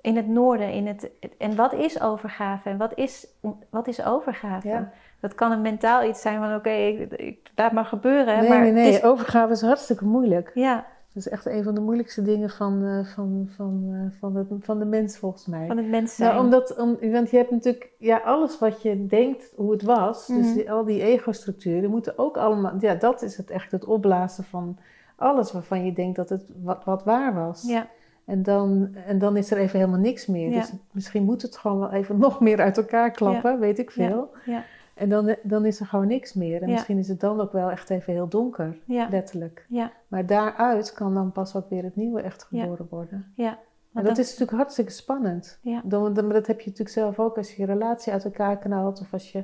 [0.01, 0.71] in het noorden.
[0.71, 2.69] In het, en wat is overgave?
[2.69, 3.27] En wat is,
[3.69, 4.67] wat is overgave?
[4.67, 4.91] Ja.
[5.19, 8.39] Dat kan een mentaal iets zijn van oké, ik, ik, laat maar gebeuren.
[8.39, 8.89] Nee, maar nee, nee.
[8.91, 10.51] is- Overgave is hartstikke moeilijk.
[10.53, 10.75] ja,
[11.13, 14.45] Dat is echt een van de moeilijkste dingen van, eh, van, van, eh, van, de,
[14.59, 15.67] van de mens, volgens mij.
[15.67, 16.29] van het mens zijn.
[16.33, 20.27] Nou, omdat, om, want je hebt natuurlijk, ja, alles wat je denkt hoe het was,
[20.27, 20.53] dus Mhm.
[20.53, 24.77] die- al die ego-structuren, moeten ook allemaal, ja, dat is het echt het opblazen van
[25.15, 27.63] alles waarvan je denkt dat het wat, wat waar was.
[27.67, 27.87] ja,
[28.25, 30.49] En, dan, en dan is er even helemaal niks meer.
[30.49, 30.59] Ja.
[30.59, 34.29] Dus misschien moet het gewoon wel even nog meer uit elkaar klappen, weet ik veel.
[34.45, 34.63] ja,
[34.93, 36.61] En dan, dan is er gewoon niks meer.
[36.61, 38.77] En misschien is het dan ook wel echt even heel donker,
[39.09, 39.65] letterlijk.
[39.69, 43.31] ja, Maar daaruit kan dan pas ook weer het nieuwe echt geboren worden.
[43.35, 43.59] ja.
[43.93, 45.59] En dat is natuurlijk hartstikke spannend.
[45.61, 45.81] Ja.
[45.83, 48.57] Dan, dan- maar dat heb je natuurlijk zelf ook als je je relatie uit elkaar
[48.57, 48.99] knalt.
[49.01, 49.43] Of als je,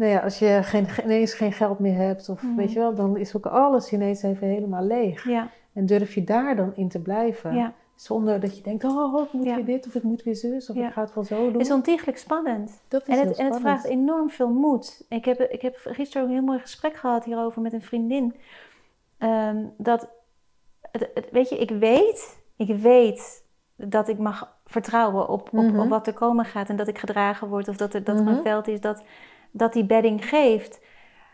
[0.00, 2.28] nou ja, als je geen, ineens geen geld meer hebt.
[2.28, 2.56] Of Mhm.
[2.56, 5.24] weet je wel, dan is ook alles ineens even helemaal leeg.
[5.24, 7.54] ja, En durf je daar dan in te blijven.
[7.54, 7.72] ja.
[7.94, 9.54] Zonder dat je denkt, oh, ik moet Ja.
[9.54, 10.70] weer dit of ik moet weer zus.
[10.70, 11.52] Of ik ga het wel zo doen.
[11.52, 12.80] Het is ontiegelijk spannend.
[12.88, 13.60] dat is En het, en het spannend.
[13.60, 15.04] vraagt enorm veel moed.
[15.08, 18.34] Ik heb, ik heb gisteren ook een heel mooi gesprek gehad hierover met een vriendin.
[19.18, 20.08] Ehm, dat,
[20.92, 23.44] het, het- weet je, ik weet, ik weet
[23.76, 25.80] dat ik mag vertrouwen op, op, Mhm.
[25.80, 26.68] op wat er komen gaat.
[26.68, 28.34] En dat ik gedragen word of dat, er, dat er Mhm.
[28.34, 29.02] een veld is dat,
[29.50, 30.80] dat die bedding geeft.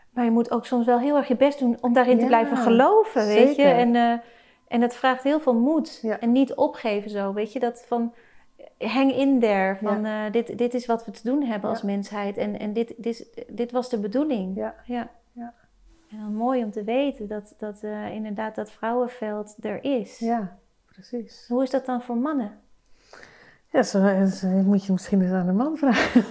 [0.09, 2.57] Maar je moet ook soms wel heel erg je best doen om daarin te blijven
[2.57, 3.63] geloven, weet je.
[3.63, 4.13] En, eh,
[4.67, 5.99] en het vraagt heel veel moed.
[6.01, 6.19] Ja.
[6.19, 7.59] En niet opgeven zo, weet je.
[7.59, 8.13] Dat van,
[8.77, 9.77] hang in there.
[9.81, 12.37] Van, eh, dit, dit is wat we te doen hebben als mensheid.
[12.37, 14.55] En, en dit, dit, dit was de bedoeling.
[14.55, 14.75] Ja.
[14.85, 15.09] ja.
[15.31, 15.53] Ja.
[16.09, 20.19] En dan mooi om te weten dat, dat eh, inderdaad dat vrouwenveld er is.
[20.19, 21.45] Ja, precies.
[21.47, 22.59] Hoe is dat dan voor mannen?
[23.77, 26.21] Ja, zo, zo moet je misschien eens aan de man vragen.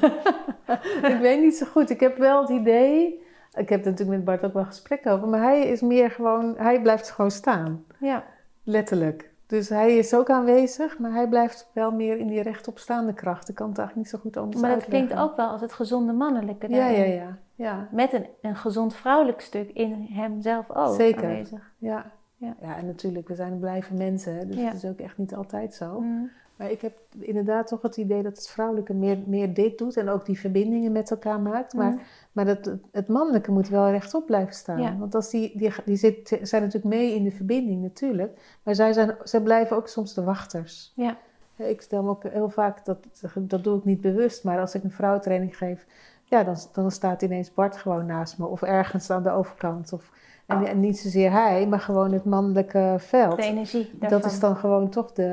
[1.12, 1.90] ik weet niet zo goed.
[1.90, 3.24] Ik heb wel het idee...
[3.54, 5.28] Ik heb er natuurlijk met Bart ook wel gesprekken over.
[5.28, 6.54] Maar hij is meer gewoon...
[6.56, 7.84] Hij blijft gewoon staan.
[8.00, 8.24] Ja,
[8.64, 9.30] Letterlijk.
[9.46, 13.48] Dus hij is ook aanwezig, maar hij blijft wel meer in die rechtopstaande kracht.
[13.48, 15.06] Ik kan het eigenlijk niet zo goed anders maar dat uitleggen.
[15.08, 17.38] klinkt ook wel als het gezonde mannelijke Ja, ja, ja.
[17.54, 21.24] Ja, Met een, een gezond vrouwelijk stuk in hemzelf ook Zeker.
[21.24, 21.72] aanwezig.
[21.78, 22.10] ja.
[22.38, 22.56] Ja.
[22.60, 24.64] ja, en natuurlijk, we zijn blijven mensen, hè, dus Ja.
[24.64, 26.00] het is ook echt niet altijd zo.
[26.00, 26.30] Mm.
[26.56, 30.08] Maar ik heb inderdaad toch het idee dat het vrouwelijke meer, meer dit doet en
[30.08, 31.74] ook die verbindingen met elkaar maakt.
[31.74, 32.00] Maar, Mm.
[32.32, 34.80] maar dat, het- mannelijke moet wel rechtop blijven staan.
[34.80, 34.96] Ja.
[34.98, 38.92] Want als die, die, die zit, zijn natuurlijk mee in de verbinding natuurlijk, maar zij,
[38.92, 40.92] zijn, zij blijven ook soms de wachters.
[40.96, 41.16] Ja.
[41.56, 42.98] Ik stel me ook heel vaak, dat,
[43.38, 45.86] dat doe ik niet bewust, maar als ik een vrouwentraining geef,
[46.24, 49.92] ja, dan, dan staat ineens Bart gewoon naast me of ergens aan de overkant.
[49.92, 50.10] Of,
[50.46, 53.36] en, en niet zozeer hij, maar gewoon het mannelijke veld.
[53.36, 54.20] De energie daarvan.
[54.20, 55.24] Dat is dan gewoon toch de.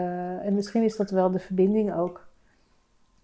[0.41, 2.27] En misschien is dat wel de verbinding ook.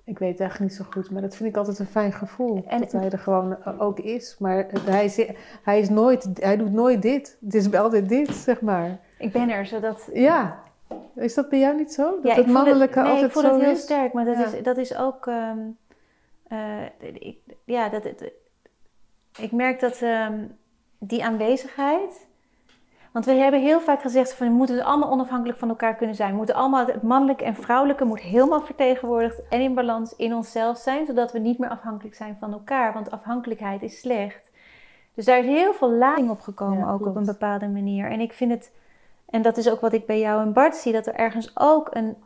[0.03, 2.63] Ik weet het eigenlijk niet zo goed, maar dat vind ik altijd een fijn gevoel.
[2.67, 4.35] En- dat hij er gewoon ook is.
[4.39, 5.25] Maar hij, is,
[5.63, 7.37] hij, is nooit, hij doet nooit dit.
[7.45, 8.99] Het is altijd dit, zeg maar.
[9.17, 10.09] Ik ben er, zodat...
[10.13, 10.59] Ja.
[11.15, 12.03] Is dat bij jou niet zo?
[12.21, 13.81] Dat Ja, het mannelijke nee, altijd ik voel zo het heel is?
[13.81, 14.45] sterk, maar dat, Ja.
[14.45, 15.27] is, dat is ook...
[15.27, 15.57] ehm,
[16.47, 16.83] eh,
[17.19, 18.31] ik, ja, dat, het-
[19.39, 20.39] ik merk dat ehm,
[20.99, 22.27] die aanwezigheid...
[23.11, 26.31] Want we hebben heel vaak gezegd van we moeten allemaal onafhankelijk van elkaar kunnen zijn.
[26.31, 30.77] We moeten allemaal, het mannelijke en vrouwelijke moet helemaal vertegenwoordigd en in balans in onszelf
[30.77, 32.93] zijn, zodat we niet meer afhankelijk zijn van elkaar.
[32.93, 34.49] Want afhankelijkheid is slecht.
[35.13, 38.11] Dus daar is heel veel lading op gekomen, Ja, ook op een bepaalde manier.
[38.11, 38.71] En ik vind het,
[39.29, 41.87] en dat is ook wat ik bij jou en Bart zie, dat er ergens ook
[41.91, 42.17] een,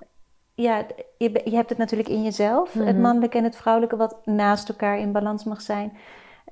[0.53, 0.85] ja,
[1.17, 3.01] je, je hebt het natuurlijk in jezelf, het Mhm.
[3.01, 5.97] mannelijke en het vrouwelijke, wat naast elkaar in balans mag zijn.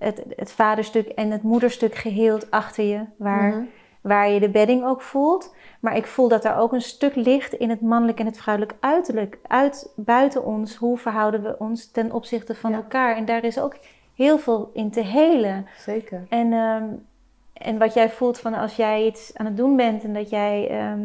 [0.02, 3.64] Het, het vaderstuk en het moederstuk geheeld achter je, waar, Mhm.
[4.02, 5.56] waar je de bedding ook voelt.
[5.80, 8.76] Maar ik voel dat er ook een stuk ligt in het mannelijk en het vrouwelijk
[8.80, 9.38] uiterlijk.
[9.47, 12.76] Uit, buiten ons, hoe verhouden we ons ten opzichte van Ja.
[12.78, 13.16] elkaar?
[13.16, 13.76] En daar is ook
[14.16, 15.68] heel veel in te helen.
[15.78, 16.26] Zeker.
[16.30, 16.84] En, ehm,
[17.54, 20.68] en wat jij voelt van als jij iets aan het doen bent en dat jij
[20.70, 20.99] ehm,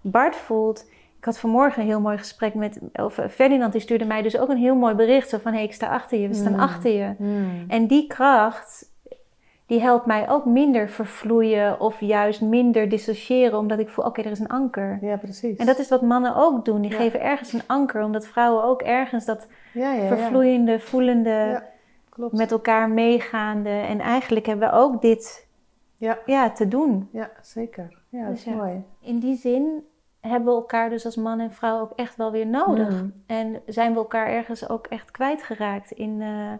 [0.00, 0.86] Bart voelt.
[1.24, 4.38] Ik had vanmorgen een heel mooi gesprek met of eh, Ferdinand, die stuurde mij dus
[4.38, 5.28] ook een heel mooi bericht.
[5.28, 6.58] Zo van, hé, hey, ik sta achter je, we staan Mm.
[6.60, 7.14] achter je.
[7.18, 7.64] Mm.
[7.68, 8.92] En die kracht,
[9.66, 14.30] die helpt mij ook minder vervloeien of juist minder dissociëren, omdat ik voel, oké, er
[14.30, 14.98] is een anker.
[15.00, 15.56] Ja, precies.
[15.56, 16.80] En dat is wat mannen ook doen.
[16.80, 16.96] Die Ja.
[16.96, 20.08] geven ergens een anker, omdat vrouwen ook ergens dat ja, ja, ja.
[20.16, 21.64] vervloeiende, voelende, Ja,
[22.08, 22.32] klopt.
[22.36, 23.68] met elkaar meegaande.
[23.70, 25.46] En eigenlijk hebben we ook dit
[25.96, 26.18] Ja.
[26.26, 27.08] ja, te doen.
[27.12, 27.98] Ja, zeker.
[28.08, 28.54] Ja, dat Dus is ja.
[28.56, 28.82] mooi.
[29.00, 29.84] In die zin
[30.28, 33.02] hebben we elkaar dus als man en vrouw ook echt wel weer nodig.
[33.02, 33.22] Mm.
[33.26, 36.52] En zijn we elkaar ergens ook echt kwijtgeraakt in, eh,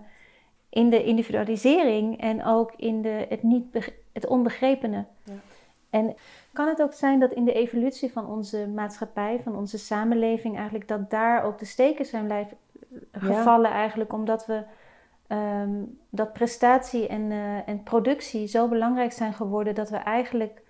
[0.69, 5.05] in de individualisering en ook in de, het, niet het onbegrepene.
[5.23, 5.33] Ja.
[5.91, 6.15] En
[6.53, 10.89] kan het ook zijn dat in de evolutie van onze maatschappij, van onze samenleving, eigenlijk
[10.89, 12.57] dat daar ook de steken zijn blijven
[13.13, 14.63] gevallen, eigenlijk omdat we
[15.27, 20.63] ehm, dat prestatie en, eh, en productie zo belangrijk zijn geworden dat we eigenlijk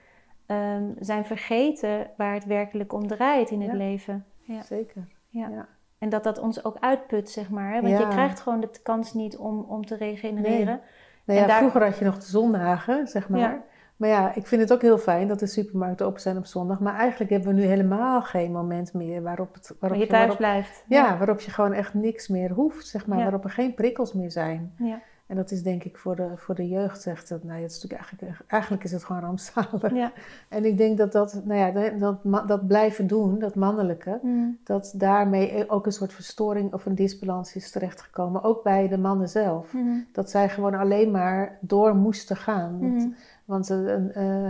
[0.46, 3.76] ehm, zijn vergeten waar het werkelijk om draait in het Ja.
[3.76, 4.24] leven.
[4.42, 4.62] Ja.
[4.62, 5.06] Zeker.
[5.28, 5.48] Ja.
[5.48, 5.66] Ja.
[5.98, 7.72] en dat dat ons ook uitput, zeg maar.
[7.72, 7.80] Hè?
[7.80, 8.00] Want Ja.
[8.00, 10.66] je krijgt gewoon de kans niet om, om te regenereren.
[10.66, 10.78] Nou
[11.24, 13.40] En ja, daar- vroeger had je nog de zondagen, zeg maar.
[13.40, 13.62] Ja.
[13.96, 16.80] Maar ja, ik vind het ook heel fijn dat de supermarkten open zijn op zondag.
[16.80, 20.06] Maar eigenlijk hebben we nu helemaal geen moment meer waarop, het, waarop, Waar je je,
[20.06, 20.84] thuis waarop, blijft.
[20.88, 23.16] ja, waarop je gewoon echt niks meer hoeft, zeg maar.
[23.18, 23.22] Ja.
[23.22, 24.74] Waarop er geen prikkels meer zijn.
[24.78, 25.00] Ja.
[25.26, 27.82] En dat is denk ik voor de, voor de jeugd, zegt het, nou het is
[27.82, 29.92] natuurlijk eigenlijk, eigenlijk is het gewoon rampzalig.
[29.94, 30.12] Ja.
[30.48, 34.58] En ik denk dat dat, nou ja, dat, dat, dat blijven doen, dat mannelijke, Mm.
[34.64, 38.42] dat daarmee ook een soort verstoring of een disbalans is terechtgekomen.
[38.42, 39.72] Ook bij de mannen zelf.
[39.72, 40.06] Mm.
[40.12, 42.76] Dat zij gewoon alleen maar door moesten gaan.
[42.80, 43.14] Mm.
[43.44, 43.94] Want eh,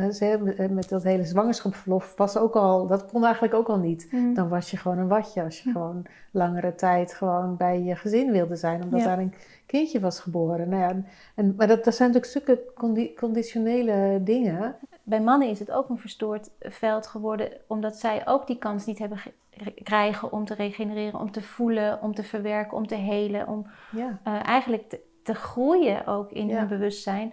[0.05, 3.79] eh, ze eh, met dat hele zwangerschapsverlof was ook al, dat kon eigenlijk ook al
[3.79, 4.09] niet.
[4.11, 4.35] Mm.
[4.35, 5.77] Dan was je gewoon een watje als je Hm.
[5.77, 9.07] gewoon langere tijd gewoon bij je gezin wilde zijn, omdat Ja.
[9.07, 9.35] daar een
[9.67, 10.69] kindje was geboren.
[10.69, 11.03] Nou ja,
[11.35, 14.77] en, maar dat, dat zijn natuurlijk stukken condi- conditionele dingen.
[15.03, 18.99] Bij mannen is het ook een verstoord veld geworden, omdat zij ook die kans niet
[18.99, 19.33] hebben ge-
[19.83, 24.19] krijgen om te regenereren, om te voelen, om te verwerken, om te helen, om Ja,
[24.43, 27.33] eigenlijk te, te groeien ook in hun bewustzijn.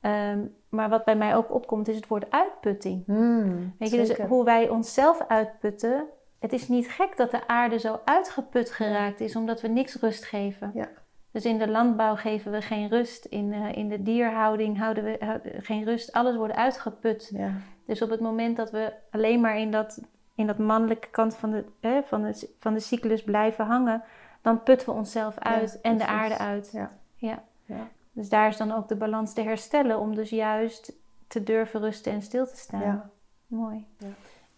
[0.00, 0.38] Ehm,
[0.74, 3.06] maar wat bij mij ook opkomt is het woord uitputting.
[3.06, 6.04] Hmm, Weet je, dus hoe wij onszelf uitputten.
[6.38, 10.24] Het is niet gek dat de aarde zo uitgeput geraakt is, omdat we niks rust
[10.24, 10.70] geven.
[10.74, 10.88] Ja.
[11.30, 15.40] Dus in de landbouw geven we geen rust, in, eh, in de dierhouding houden we
[15.60, 16.12] geen rust.
[16.12, 17.30] Alles wordt uitgeput.
[17.32, 17.52] Ja,
[17.86, 20.00] Dus op het moment dat we alleen maar in dat,
[20.34, 24.02] in dat mannelijke kant van de, hè, van, de, van de cyclus blijven hangen,
[24.42, 26.70] dan putten we onszelf uit en de aarde uit.
[26.72, 26.92] Ja.
[27.16, 27.42] Ja.
[28.14, 30.92] Dus daar is dan ook de balans te herstellen om dus juist
[31.26, 32.80] te durven rusten en stil te staan.
[32.80, 33.10] ja.
[33.46, 33.86] Mooi.
[33.98, 34.08] Ja.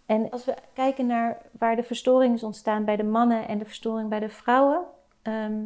[0.06, 3.64] En als we kijken naar waar de verstoring is ontstaan bij de mannen en de
[3.64, 4.84] verstoring bij de vrouwen,
[5.22, 5.64] ehm,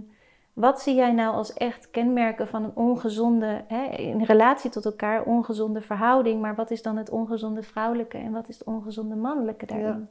[0.52, 5.22] wat zie jij nou als echt kenmerken van een ongezonde, hè, in relatie tot elkaar,
[5.22, 9.66] ongezonde verhouding, maar wat is dan het ongezonde vrouwelijke en wat is het ongezonde mannelijke
[9.66, 10.08] daarin?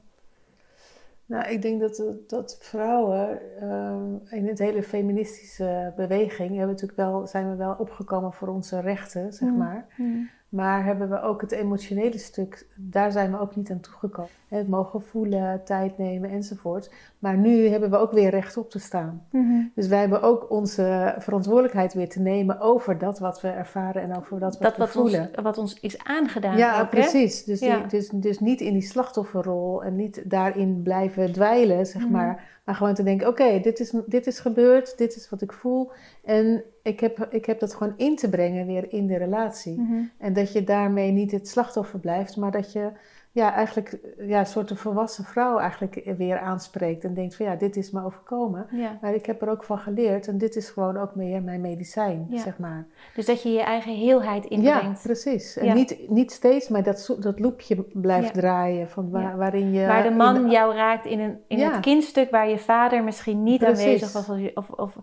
[1.29, 7.27] Nou, ik denk dat, dat vrouwen ehm, in het hele feministische beweging hebben natuurlijk wel,
[7.27, 9.57] zijn we wel opgekomen voor onze rechten, zeg Mm.
[9.57, 9.85] maar.
[10.49, 14.29] Maar hebben we ook het emotionele stuk, daar zijn we ook niet aan toegekomen.
[14.47, 16.91] Het mogen voelen, tijd nemen enzovoort.
[17.19, 19.23] Maar nu hebben we ook weer recht op te staan.
[19.31, 19.61] Mhm.
[19.75, 24.17] Dus wij hebben ook onze verantwoordelijkheid weer te nemen over dat wat we ervaren en
[24.17, 25.43] over dat wat Dat we wat ons, voelen.
[25.43, 26.57] wat ons is aangedaan.
[26.57, 27.43] Ja, ook, precies.
[27.43, 32.11] Dus, die- dus, dus niet in die slachtofferrol en niet daarin blijven dwijlen, zeg Mhm.
[32.11, 32.58] maar.
[32.69, 35.91] Maar gewoon te denken, oké, dit, is, dit is gebeurd, dit is wat ik voel.
[36.23, 39.79] En ik heb, ik heb dat gewoon in te brengen weer in de relatie.
[39.79, 40.03] Mhm.
[40.17, 42.91] En dat je daarmee niet het slachtoffer blijft, maar dat je
[43.31, 47.03] ja, eigenlijk ja, een soort een volwassen vrouw eigenlijk weer aanspreekt.
[47.03, 48.67] En denkt van ja, dit is me overkomen.
[48.71, 48.97] Ja.
[49.01, 52.27] Maar ik heb er ook van geleerd en dit is gewoon ook meer mijn medicijn,
[52.29, 52.37] Ja.
[52.41, 52.87] zeg maar.
[53.15, 55.01] Dus dat je je eigen heelheid Ja, inbrengt.
[55.01, 55.57] precies.
[55.57, 55.73] En Ja.
[55.73, 58.41] niet, niet steeds, maar dat, dat loopje blijft Ja.
[58.41, 58.89] draaien.
[58.89, 59.35] Van waar, Ja.
[59.35, 59.85] waarin je...
[59.87, 61.71] waar de in man jou raakt in, een, in Ja.
[61.71, 63.83] het kindstuk waar je vader misschien niet Precies.
[63.85, 64.29] aanwezig was.
[64.53, 64.97] Of, of,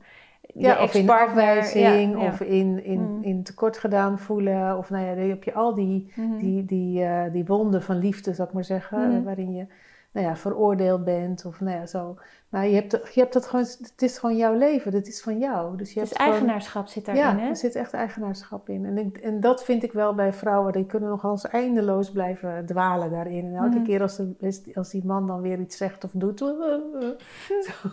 [0.58, 3.22] ja, of in afwijzing, of in, in, Mm.
[3.22, 4.78] in tekort gedaan voelen.
[4.78, 6.38] Of nou ja, dan heb je al die, Mhm.
[6.38, 9.08] die, die, eh, die wonden van liefde, zou ik maar zeggen.
[9.12, 9.22] Mhm.
[9.22, 9.66] Waarin je
[10.12, 12.16] nou ja, veroordeeld bent of nou ja, zo.
[12.48, 13.64] Maar je hebt, je hebt dat gewoon...
[13.64, 15.76] Het is gewoon jouw leven, het is van jou.
[15.76, 17.48] Dus je Dus hebt gewoon- eigenaarschap zit daarin, ja, hè?
[17.48, 18.84] er zit echt eigenaarschap in.
[18.84, 20.72] En, ik, en dat vind ik wel bij vrouwen.
[20.72, 23.44] Die kunnen nog eens eindeloos blijven dwalen daarin.
[23.46, 23.84] En elke Mhm.
[23.84, 26.38] keer als, de, als die man dan weer iets zegt of doet...
[27.66, 27.88] zo.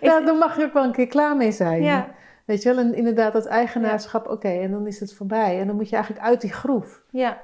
[0.00, 1.82] Ja, dan mag je ook wel een keer klaar mee zijn.
[1.82, 2.08] Ja.
[2.44, 5.60] Weet je wel, en inderdaad dat eigenaarschap, oké, en dan is het voorbij.
[5.60, 7.02] En dan moet je eigenlijk uit die groef.
[7.10, 7.40] ja.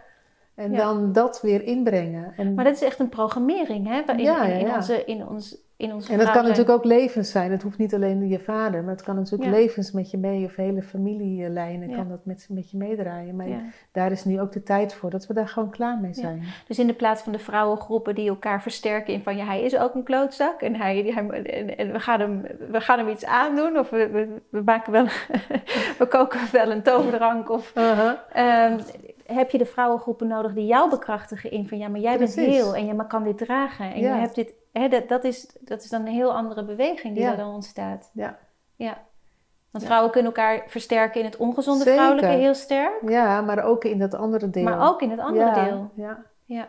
[0.55, 0.77] En Ja.
[0.79, 2.33] dan dat weer inbrengen.
[2.37, 4.01] En, Maar dat is echt een programmering, hè?
[4.13, 7.51] In, in, in onze, in ons, in ons en dat kan natuurlijk ook levens zijn.
[7.51, 9.57] Het hoeft niet alleen je vader, maar het kan natuurlijk Ja.
[9.57, 10.45] levens met je mee.
[10.45, 11.97] Of hele familielijnen Ja.
[11.97, 13.37] kan dat met, met je meedraaien.
[13.37, 13.61] Maar Ja.
[13.93, 16.43] daar is nu ook de tijd voor dat we daar gewoon klaar mee zijn.
[16.67, 19.77] Dus in de plaats van de vrouwengroepen die elkaar versterken in van ja, hij is
[19.79, 23.25] ook een klootzak en, hij, hij- en, en we, gaan hem, we gaan hem iets
[23.25, 25.05] aandoen of we, we, we maken wel,
[25.99, 28.13] we koken wel een toverdrank of Uh-huh.
[28.33, 28.79] Ehm,
[29.27, 32.75] heb je de vrouwengroepen nodig die jou bekrachtigen in van ja, maar jij bent heel
[32.77, 34.53] en je kan dit dragen en je hebt dit.
[34.73, 37.31] Hè, dat, dat, is, dat is dan een heel andere beweging die Ja.
[37.31, 38.11] er dan ontstaat.
[38.15, 38.39] Ja.
[38.77, 38.99] ja.
[39.71, 41.99] Want vrouwen kunnen elkaar versterken in het ongezonde Zeker.
[41.99, 44.63] vrouwelijke heel sterk, ja, maar ook in dat andere deel.
[44.65, 45.91] maar ook in het andere deel.
[45.95, 46.69] Ja, Ja.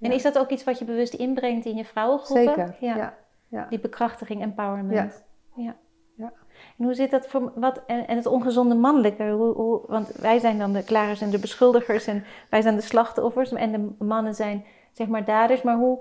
[0.00, 2.54] En is dat ook iets wat je bewust inbrengt in je vrouwengroepen?
[2.54, 2.76] zeker.
[2.80, 3.14] Ja.
[3.48, 3.66] Ja.
[3.68, 5.24] Die bekrachtiging, empowerment.
[5.56, 5.74] Ja.
[6.16, 6.32] Ja.
[6.78, 9.28] En hoe zit dat voor wat en, en het ongezonde mannelijke?
[9.30, 12.80] Hoe, hoe, want wij zijn dan de klagers en de beschuldigers en wij zijn de
[12.80, 15.62] slachtoffers en de mannen zijn zeg maar daders.
[15.62, 15.98] Maar hoe,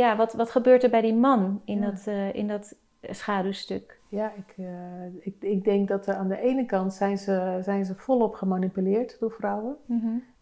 [0.00, 1.90] ja, wat, wat gebeurt er bij die man in, Ja.
[1.90, 4.00] dat, eh, in dat schaduwstuk?
[4.08, 7.84] Ja, ik, eh, ik, ik denk dat er aan de ene kant zijn ze, zijn
[7.84, 9.76] ze volop gemanipuleerd door vrouwen.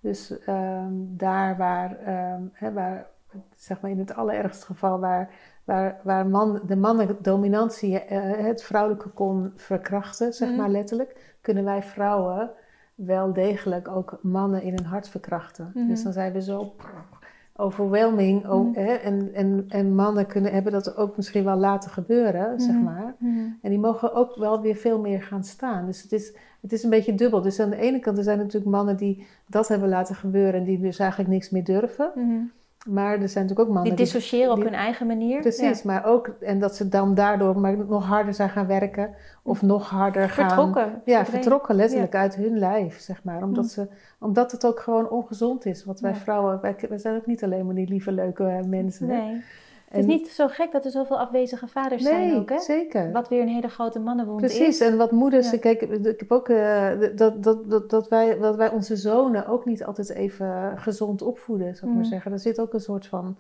[0.01, 3.07] Dus ehm, daar waar, ehm, hè, waar,
[3.57, 5.31] zeg maar in het allerergste geval, waar
[5.65, 8.01] waar, waar man, de mannendominantie uh,
[8.37, 10.59] het vrouwelijke kon verkrachten, zeg Mhm.
[10.59, 12.51] maar letterlijk, kunnen wij vrouwen
[12.95, 15.71] wel degelijk ook mannen in hun hart verkrachten.
[15.75, 15.87] Mhm.
[15.89, 16.75] Dus dan zijn we zo
[17.57, 18.47] overwhelming.
[18.47, 18.79] o- Mhm.
[18.81, 22.85] hè, en, en, en mannen kunnen, hebben dat ook misschien wel laten gebeuren, zeg Mhm.
[22.85, 23.15] maar.
[23.19, 23.39] Mhm.
[23.63, 25.87] En die mogen ook wel weer veel meer gaan staan.
[25.87, 27.41] Dus het is, het is een beetje dubbel.
[27.43, 30.65] Dus aan de ene kant er zijn natuurlijk mannen die dat hebben laten gebeuren en
[30.65, 32.13] die dus eigenlijk niks meer durven.
[32.85, 35.41] Maar er zijn natuurlijk ook Die mannen dissociëren op die- hun eigen manier.
[35.41, 39.63] Precies, maar ook en dat ze dan daardoor maar nog harder zijn gaan werken of
[39.63, 40.29] nog harder Ja.
[40.29, 40.49] gaan.
[40.49, 40.83] Vertrokken.
[40.85, 41.27] Ja, verdwenen.
[41.27, 43.43] vertrokken letterlijk uit hun lijf, zeg maar.
[43.43, 43.71] Omdat, Mm.
[43.71, 43.89] ze,
[44.21, 45.85] omdat het ook gewoon ongezond is.
[45.85, 46.17] Want wij Ja.
[46.17, 49.09] vrouwen, wij, wij zijn ook niet alleen maar die lieve, leuke mensen.
[49.09, 49.23] hè.
[49.97, 52.59] Het is niet zo gek dat er zoveel afwezige vaders zijn ook, hè?
[52.61, 53.13] zeker.
[53.13, 54.81] Wat weer een hele grote mannenwond Precies, is.
[54.81, 55.59] en wat moeders, Ja.
[55.59, 59.65] kijk, ik heb ook eh, dat, dat, dat, dat, wij, dat wij onze zonen ook
[59.65, 62.13] niet altijd even gezond opvoeden, zou ik maar Mhm.
[62.13, 62.33] zeggen.
[62.33, 63.37] Er zit ook een soort van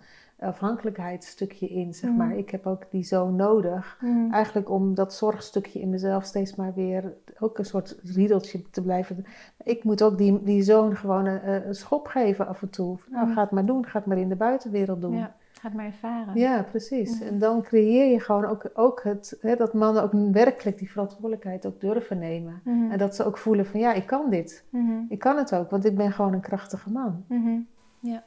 [0.68, 2.18] afhankelijkheidsstukje in, zeg Mhm.
[2.18, 2.36] maar.
[2.36, 4.32] Ik heb ook die zoon nodig, Mhm.
[4.32, 9.24] eigenlijk om dat zorgstukje in mezelf steeds maar weer ook een soort riedeltje te blijven.
[9.64, 12.98] Ik moet ook die, die zoon gewoon een, een schop geven af en toe.
[13.10, 15.16] Nou, ga het maar doen, ga het maar in de buitenwereld doen.
[15.16, 15.34] Ja,
[15.64, 16.36] ga het maar ervaren.
[16.40, 17.18] Ja, precies.
[17.18, 17.26] Ja.
[17.26, 21.66] En dan creëer je gewoon ook, ook het, hè, dat mannen ook werkelijk die verantwoordelijkheid
[21.66, 22.60] ook durven nemen.
[22.64, 22.90] Mhm.
[22.90, 24.64] En dat ze ook voelen van ja, ik kan dit.
[24.70, 24.92] Mhm.
[25.08, 27.24] Ik kan het ook, want ik ben gewoon een krachtige man.
[27.28, 27.58] Mhm.
[28.00, 28.22] Ja,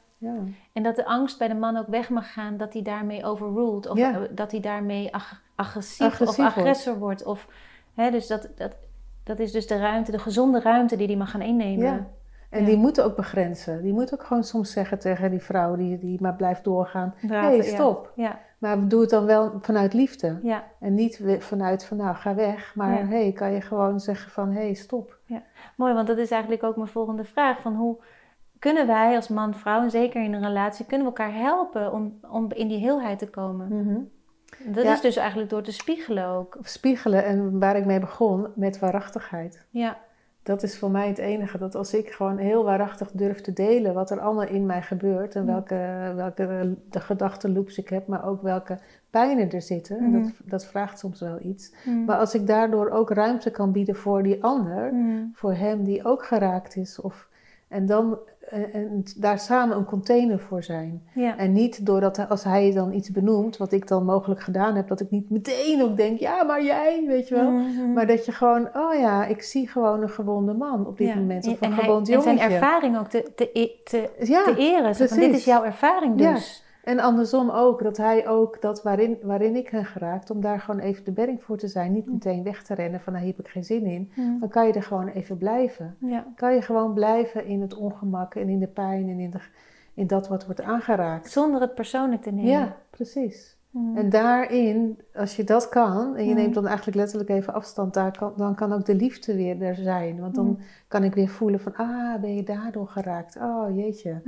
[0.72, 3.88] En dat de angst bij de man ook weg mag gaan dat hij daarmee overruled.
[3.88, 4.26] Of Ja.
[4.30, 6.56] dat hij daarmee ag- agressief, Agressief of wordt.
[6.56, 7.24] agressor wordt.
[7.24, 7.48] Of,
[7.94, 8.72] hè, dus dat, dat,
[9.24, 11.84] dat is dus de ruimte, de gezonde ruimte die hij mag gaan innemen.
[11.86, 12.06] Ja.
[12.50, 12.66] En Ja.
[12.66, 13.82] die moeten ook begrenzen.
[13.82, 17.14] Die moeten ook gewoon soms zeggen tegen die vrouw die, die maar blijft doorgaan.
[17.16, 18.12] Hé, hey, stop.
[18.14, 20.38] Ja, Maar doe het dan wel vanuit liefde.
[20.42, 20.64] ja.
[20.80, 22.74] En niet vanuit van nou, ga weg.
[22.74, 25.16] Maar hey, kan je gewoon zeggen van hé, hey, stop.
[25.76, 27.60] Mooi, want dat is eigenlijk ook mijn volgende vraag.
[27.60, 27.96] Van hoe
[28.58, 32.18] kunnen wij als man, vrouw en zeker in een relatie, kunnen we elkaar helpen om,
[32.30, 33.68] om in die heelheid te komen?
[33.68, 33.98] Mhm.
[34.74, 36.56] Dat is dus eigenlijk door te spiegelen ook.
[36.62, 39.66] Spiegelen en waar ik mee begon, met waarachtigheid.
[39.70, 39.96] Ja,
[40.48, 41.58] Dat is voor mij het enige.
[41.58, 45.34] Dat als ik gewoon heel waarachtig durf te delen wat er allemaal in mij gebeurt.
[45.34, 45.46] En Mm.
[45.46, 48.78] welke, welke de gedachtenloops ik heb, maar ook welke
[49.10, 49.98] pijnen er zitten.
[49.98, 50.22] En Mhm.
[50.22, 51.74] dat, dat vraagt soms wel iets.
[51.84, 52.04] Mm.
[52.04, 55.30] Maar als ik daardoor ook ruimte kan bieden voor die ander, Mm.
[55.34, 57.00] voor hem die ook geraakt is.
[57.00, 57.28] Of,
[57.68, 58.18] en dan
[58.50, 61.02] en, en daar samen een container voor zijn.
[61.14, 61.36] ja.
[61.36, 65.00] En niet doordat als hij dan iets benoemt, wat ik dan mogelijk gedaan heb, dat
[65.00, 67.50] ik niet meteen ook denk, ja, maar jij, weet je wel.
[67.50, 67.92] Mhm.
[67.92, 71.14] Maar dat je gewoon, oh ja, ik zie gewoon een gewonde man op dit Ja.
[71.14, 71.46] moment.
[71.46, 72.54] Of en, een hij- gewond en zijn jongetje.
[72.54, 74.94] ervaring ook te, te, e- te, Ja, eren.
[74.94, 76.64] Zo van, dit is jouw ervaring dus.
[76.88, 77.82] En andersom ook.
[77.82, 81.42] Dat hij ook, dat waarin, waarin ik ben geraakt, om daar gewoon even de bedding
[81.42, 81.92] voor te zijn.
[81.92, 84.12] Niet meteen weg te rennen van, nou, hier heb ik geen zin in.
[84.14, 84.40] Mm.
[84.40, 85.96] Dan kan je er gewoon even blijven.
[86.00, 86.26] Ja.
[86.36, 89.38] Kan je gewoon blijven in het ongemak en in de pijn en in, de,
[89.94, 91.30] in dat wat wordt aangeraakt.
[91.30, 92.50] Zonder het persoonlijk te nemen.
[92.50, 93.57] Ja, precies.
[93.70, 93.96] Mm.
[93.96, 96.36] En daarin, als je dat kan, en je Mm.
[96.36, 99.74] neemt dan eigenlijk letterlijk even afstand, daar kan, dan kan ook de liefde weer er
[99.74, 100.20] zijn.
[100.20, 100.58] Want dan Mm.
[100.88, 103.36] kan ik weer voelen van, ah, ben je daardoor geraakt?
[103.36, 104.20] Oh, jeetje.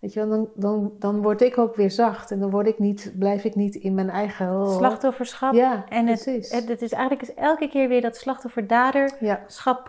[0.00, 2.78] Weet je wel, dan, dan, dan word ik ook weer zacht en dan word ik
[2.78, 4.48] niet, blijf ik niet in mijn eigen...
[4.60, 4.76] oh.
[4.76, 5.52] Slachtofferschap.
[5.54, 6.50] Ja, en het, precies.
[6.52, 9.84] het, het is eigenlijk is elke keer weer dat slachtoffer-daderschap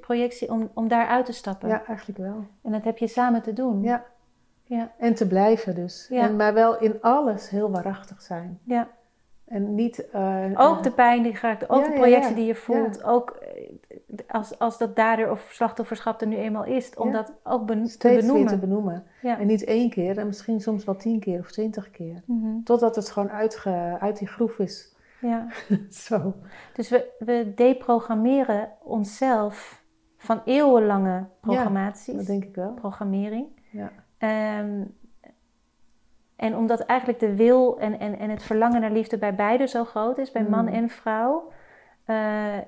[0.00, 1.68] projectie om, om daar uit te stappen.
[1.68, 2.44] ja, eigenlijk wel.
[2.62, 3.82] En dat heb je samen te doen.
[3.82, 4.04] Ja.
[4.76, 4.92] Ja.
[4.98, 6.06] En te blijven dus.
[6.10, 6.22] Ja.
[6.22, 8.58] En, maar wel in alles heel waarachtig zijn.
[8.64, 8.88] Ja.
[9.46, 10.10] En niet...
[10.10, 13.04] eh, Ook de pijn die gaat, ook Ja, de projectie die je voelt.
[13.04, 17.66] Ook eh, als, als dat dader of slachtofferschap er nu eenmaal is, om dat ook
[17.66, 18.46] ben, te steeds benoemen.
[18.48, 19.04] te benoemen.
[19.22, 22.22] En niet één keer, en misschien soms wel tien keer of twintig keer.
[22.26, 22.62] Mhm.
[22.64, 24.94] Totdat het gewoon uitge, uit die groef is.
[25.20, 25.46] ja.
[25.90, 26.34] Zo.
[26.74, 29.82] Dus we, we deprogrammeren onszelf
[30.16, 32.72] van eeuwenlange programmaties, Dat denk ik wel.
[32.72, 33.46] programmering.
[33.70, 33.90] Ja.
[34.20, 34.82] Ehm,
[36.36, 39.84] en omdat eigenlijk de wil en, en, en het verlangen naar liefde bij beide zo
[39.84, 40.72] groot is, bij man Mm.
[40.72, 41.52] en vrouw,
[42.04, 42.58] eh,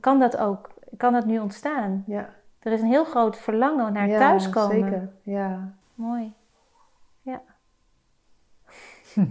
[0.00, 2.04] kan dat ook, kan dat nu ontstaan.
[2.06, 2.34] Ja.
[2.58, 4.80] Er is een heel groot verlangen naar ja, thuiskomen.
[4.80, 5.74] Zeker, ja.
[5.94, 6.34] Mooi.
[7.20, 7.42] Ja.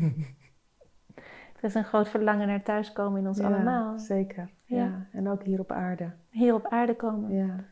[1.56, 4.00] er is een groot verlangen naar thuiskomen in ons ja, allemaal.
[4.00, 4.50] Zeker.
[4.66, 4.78] Ja.
[4.78, 5.08] Ja.
[5.12, 6.12] En ook hier op aarde.
[6.30, 7.32] Hier op aarde komen.
[7.32, 7.64] Ja.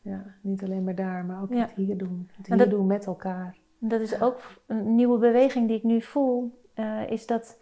[0.00, 0.24] Ja.
[0.40, 1.60] Niet alleen maar daar, maar ook Ja.
[1.60, 2.30] het hier doen.
[2.36, 3.56] Het hier dat- doen met elkaar.
[3.78, 6.58] Dat is ook een nieuwe beweging die ik nu voel.
[6.74, 7.58] eh, is dat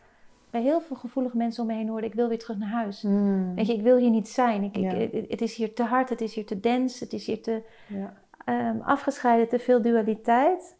[0.50, 3.02] bij heel veel gevoelige mensen om me heen hoorden: ik wil weer terug naar huis.
[3.02, 3.54] Mm.
[3.54, 4.62] Weet je, ik wil hier niet zijn.
[4.62, 4.94] Ik, Ja.
[4.94, 7.62] het, het is hier te hard, het is hier te dens, het is hier te
[7.88, 8.14] Ja.
[8.44, 10.76] ehm, afgescheiden, te veel dualiteit.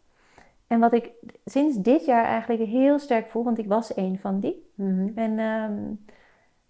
[0.67, 1.11] En wat ik
[1.45, 4.69] sinds dit jaar eigenlijk heel sterk voel, want ik was een van die.
[4.75, 5.07] Mhm.
[5.15, 5.79] En ehm,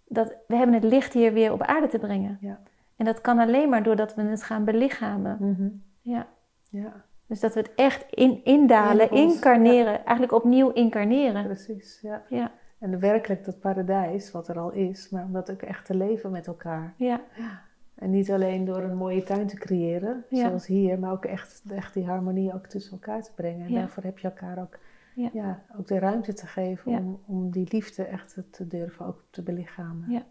[0.07, 2.37] dat we hebben het licht hier weer op aarde te brengen.
[2.41, 2.59] Ja.
[2.99, 5.37] En dat kan alleen maar doordat we het gaan belichamen.
[5.39, 5.69] Mhm.
[6.01, 6.27] Ja.
[6.69, 11.43] Ja, Dus dat we het echt in, indalen, In ons, incarneren, eigenlijk opnieuw incarneren.
[11.43, 11.99] precies.
[12.01, 12.23] Ja.
[12.29, 12.51] Ja.
[12.79, 16.31] En werkelijk dat paradijs, wat er al is, maar om dat ook echt te leven
[16.31, 16.93] met elkaar.
[16.97, 17.21] Ja.
[17.95, 21.93] En niet alleen door een mooie tuin te creëren, zoals hier, maar ook echt, echt
[21.93, 23.67] die harmonie ook tussen elkaar te brengen.
[23.67, 24.77] En daarvoor heb je elkaar ook,
[25.33, 25.61] Ja.
[25.77, 30.09] ook de ruimte te geven om, om die liefde echt te durven ook te belichamen.
[30.11, 30.23] Ja.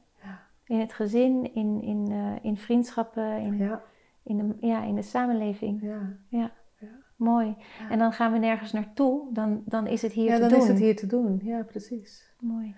[0.69, 3.83] In het gezin, in, in, eh, in vriendschappen, in, Ja,
[4.23, 5.83] in, de, ja, in de samenleving.
[5.83, 6.17] ja.
[6.29, 6.51] Ja.
[6.81, 6.89] Ja.
[7.17, 7.57] Mooi.
[7.91, 10.59] En dan gaan we nergens naartoe, dan, dan is het hier ja te dan doen.
[10.59, 11.41] is het hier te doen.
[11.45, 12.33] Ja, precies.
[12.41, 12.75] Mooi.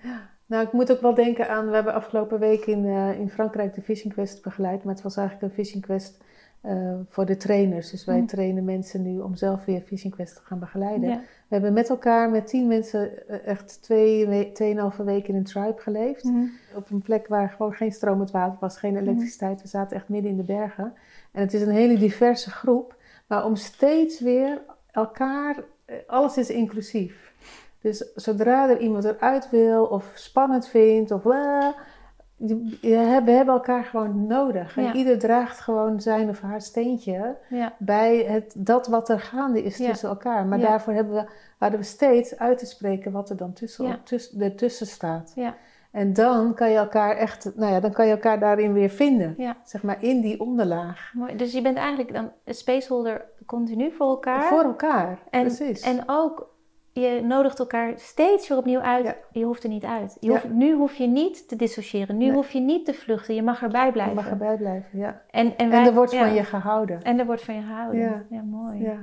[0.47, 3.75] Nou, ik moet ook wel denken aan, we hebben afgelopen week in, eh, in Frankrijk
[3.75, 6.25] de Vision Quest begeleid, maar het was eigenlijk een Vision Quest
[6.61, 7.91] eh, voor de trainers.
[7.91, 8.27] Dus wij Mm.
[8.27, 11.09] trainen mensen nu om zelf weer Vision Quest te gaan begeleiden.
[11.09, 11.17] Ja.
[11.19, 15.45] We hebben met elkaar, met tien mensen, eh, echt twee, we- tweeënhalve weken in een
[15.45, 16.25] tribe geleefd.
[16.25, 16.45] Mhm.
[16.75, 19.63] Op een plek waar gewoon geen stromend water was, geen elektriciteit.
[19.63, 20.93] We zaten echt midden in de bergen.
[21.33, 22.97] En het is een hele diverse groep,
[23.27, 27.29] maar om steeds weer elkaar, eh, alles is inclusief.
[27.81, 31.75] Dus zodra er iemand eruit wil of spannend vindt of hebt-
[32.81, 32.89] we
[33.31, 34.77] hebben elkaar gewoon nodig.
[34.77, 34.93] En Ja.
[34.93, 37.73] ieder draagt gewoon zijn of haar steentje Ja.
[37.79, 39.89] bij het, dat wat er gaande is Ja.
[39.89, 40.47] tussen elkaar.
[40.47, 41.25] Maar daarvoor hebben we,
[41.59, 45.33] hadden we steeds uit te spreken wat er dan tussen, tussen, ertussen staat.
[45.35, 45.55] Ja.
[45.91, 49.37] En dan kan je elkaar echt, nou ja, dan kan je elkaar daarin weer vinden.
[49.65, 51.11] Zeg maar in die onderlaag.
[51.15, 51.37] Mooi.
[51.37, 54.43] Dus je bent eigenlijk dan een spaceholder continu voor elkaar.
[54.43, 55.81] Voor elkaar, en, precies.
[55.81, 56.49] En ook,
[56.93, 59.05] je nodigt elkaar steeds weer opnieuw uit.
[59.05, 59.15] Ja.
[59.33, 60.17] Je hoeft er niet uit.
[60.21, 60.33] Je Ja.
[60.33, 62.17] hoeft, nu hoef je niet te dissociëren.
[62.17, 62.35] Nu Nee.
[62.35, 63.35] hoef je niet te vluchten.
[63.35, 64.15] Je mag erbij je blijven.
[64.15, 65.21] mag erbij blijven, ja.
[65.31, 66.19] En, en, er wordt ja.
[66.27, 67.03] van je gehouden.
[67.03, 68.27] En er wordt van je gehouden.
[68.31, 68.83] Ja, mooi.
[68.83, 68.99] Ja.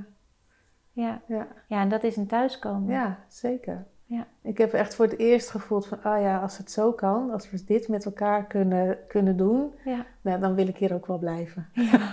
[0.92, 1.48] Ja, Ja.
[1.82, 2.94] en dat is een thuiskomen.
[2.94, 3.86] ja, zeker.
[4.06, 4.28] Ja.
[4.42, 7.52] Ik heb echt voor het eerst gevoeld van, ah ja, als het zo kan, als
[7.52, 10.06] we dit met elkaar kunnen, kunnen doen, Ja.
[10.22, 11.70] nou, dan wil ik hier ook wel blijven.
[11.74, 12.10] Ja.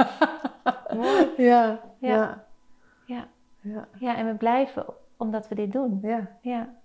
[1.36, 2.44] ja, Ja.
[3.06, 3.26] ja,
[3.98, 4.84] ja, en we blijven
[5.24, 5.98] omdat we dit doen.
[6.02, 6.28] ja.
[6.40, 6.82] Ja.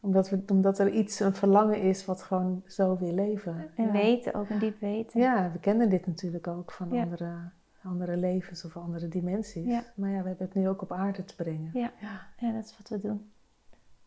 [0.00, 3.70] Omdat, we, omdat er iets, een verlangen is wat gewoon zo wil leven.
[3.76, 3.92] En ja.
[3.92, 5.20] weten, ook een diep weten.
[5.20, 7.02] Ja, we kennen dit natuurlijk ook van Ja.
[7.02, 7.50] andere,
[7.82, 9.66] andere levens of andere dimensies.
[9.66, 9.82] Ja.
[9.96, 11.70] Maar ja, we hebben het nu ook op aarde te brengen.
[11.72, 11.90] Ja.
[12.38, 13.30] Ja, dat is wat we doen.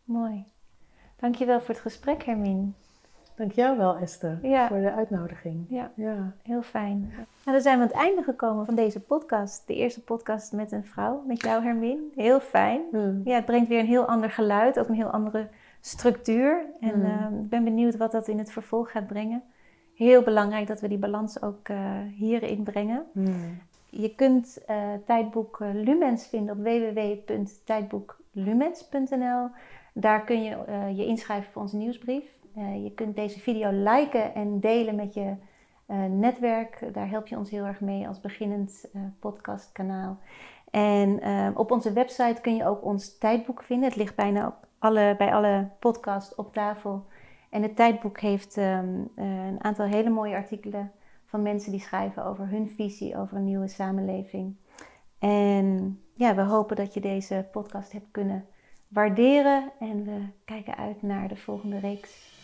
[0.04, 0.44] Mooi.
[1.16, 2.70] Dankjewel voor het gesprek, Hermine.
[3.36, 4.68] Dank jou wel, Esther, Ja.
[4.68, 5.64] voor de uitnodiging.
[5.68, 5.90] Ja.
[5.94, 6.32] Ja.
[6.42, 7.00] Heel fijn.
[7.44, 9.66] Nou, dan zijn we aan het einde gekomen van deze podcast.
[9.66, 12.00] De eerste podcast met een vrouw, met jou Hermine.
[12.14, 12.80] Heel fijn.
[12.90, 13.20] Hmm.
[13.24, 15.48] Ja, het brengt weer een heel ander geluid, ook een heel andere
[15.80, 16.64] structuur.
[16.80, 17.04] En Hmm.
[17.04, 19.42] eh, ik ben benieuwd wat dat in het vervolg gaat brengen.
[19.94, 21.78] Heel belangrijk dat we die balans ook eh,
[22.14, 23.04] hierin brengen.
[23.12, 23.58] Hmm.
[23.90, 24.76] Je kunt eh,
[25.06, 29.48] tijdboek eh, Lumens vinden op www.tijdboeklumens.nl.
[29.92, 32.24] Daar kun je eh, je inschrijven voor onze nieuwsbrief.
[32.56, 35.34] Eh, je kunt deze video liken en delen met je
[35.86, 36.88] eh, netwerk.
[36.92, 40.18] Daar help je ons heel erg mee als beginnend eh, podcastkanaal.
[40.70, 41.20] En
[41.56, 43.88] op onze website kun je ook ons tijdboek vinden.
[43.88, 47.06] Het ligt bijna alle, bij alle podcasts op tafel.
[47.50, 50.92] En het tijdboek heeft ehm, eh, een aantal hele mooie artikelen
[51.26, 54.56] van mensen die schrijven over hun visie over een nieuwe samenleving.
[55.18, 58.46] En ja, we hopen dat je deze podcast hebt kunnen
[58.88, 59.72] waarderen.
[59.78, 62.35] En we kijken uit naar de volgende reeks.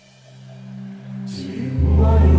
[1.27, 2.32] 寂寞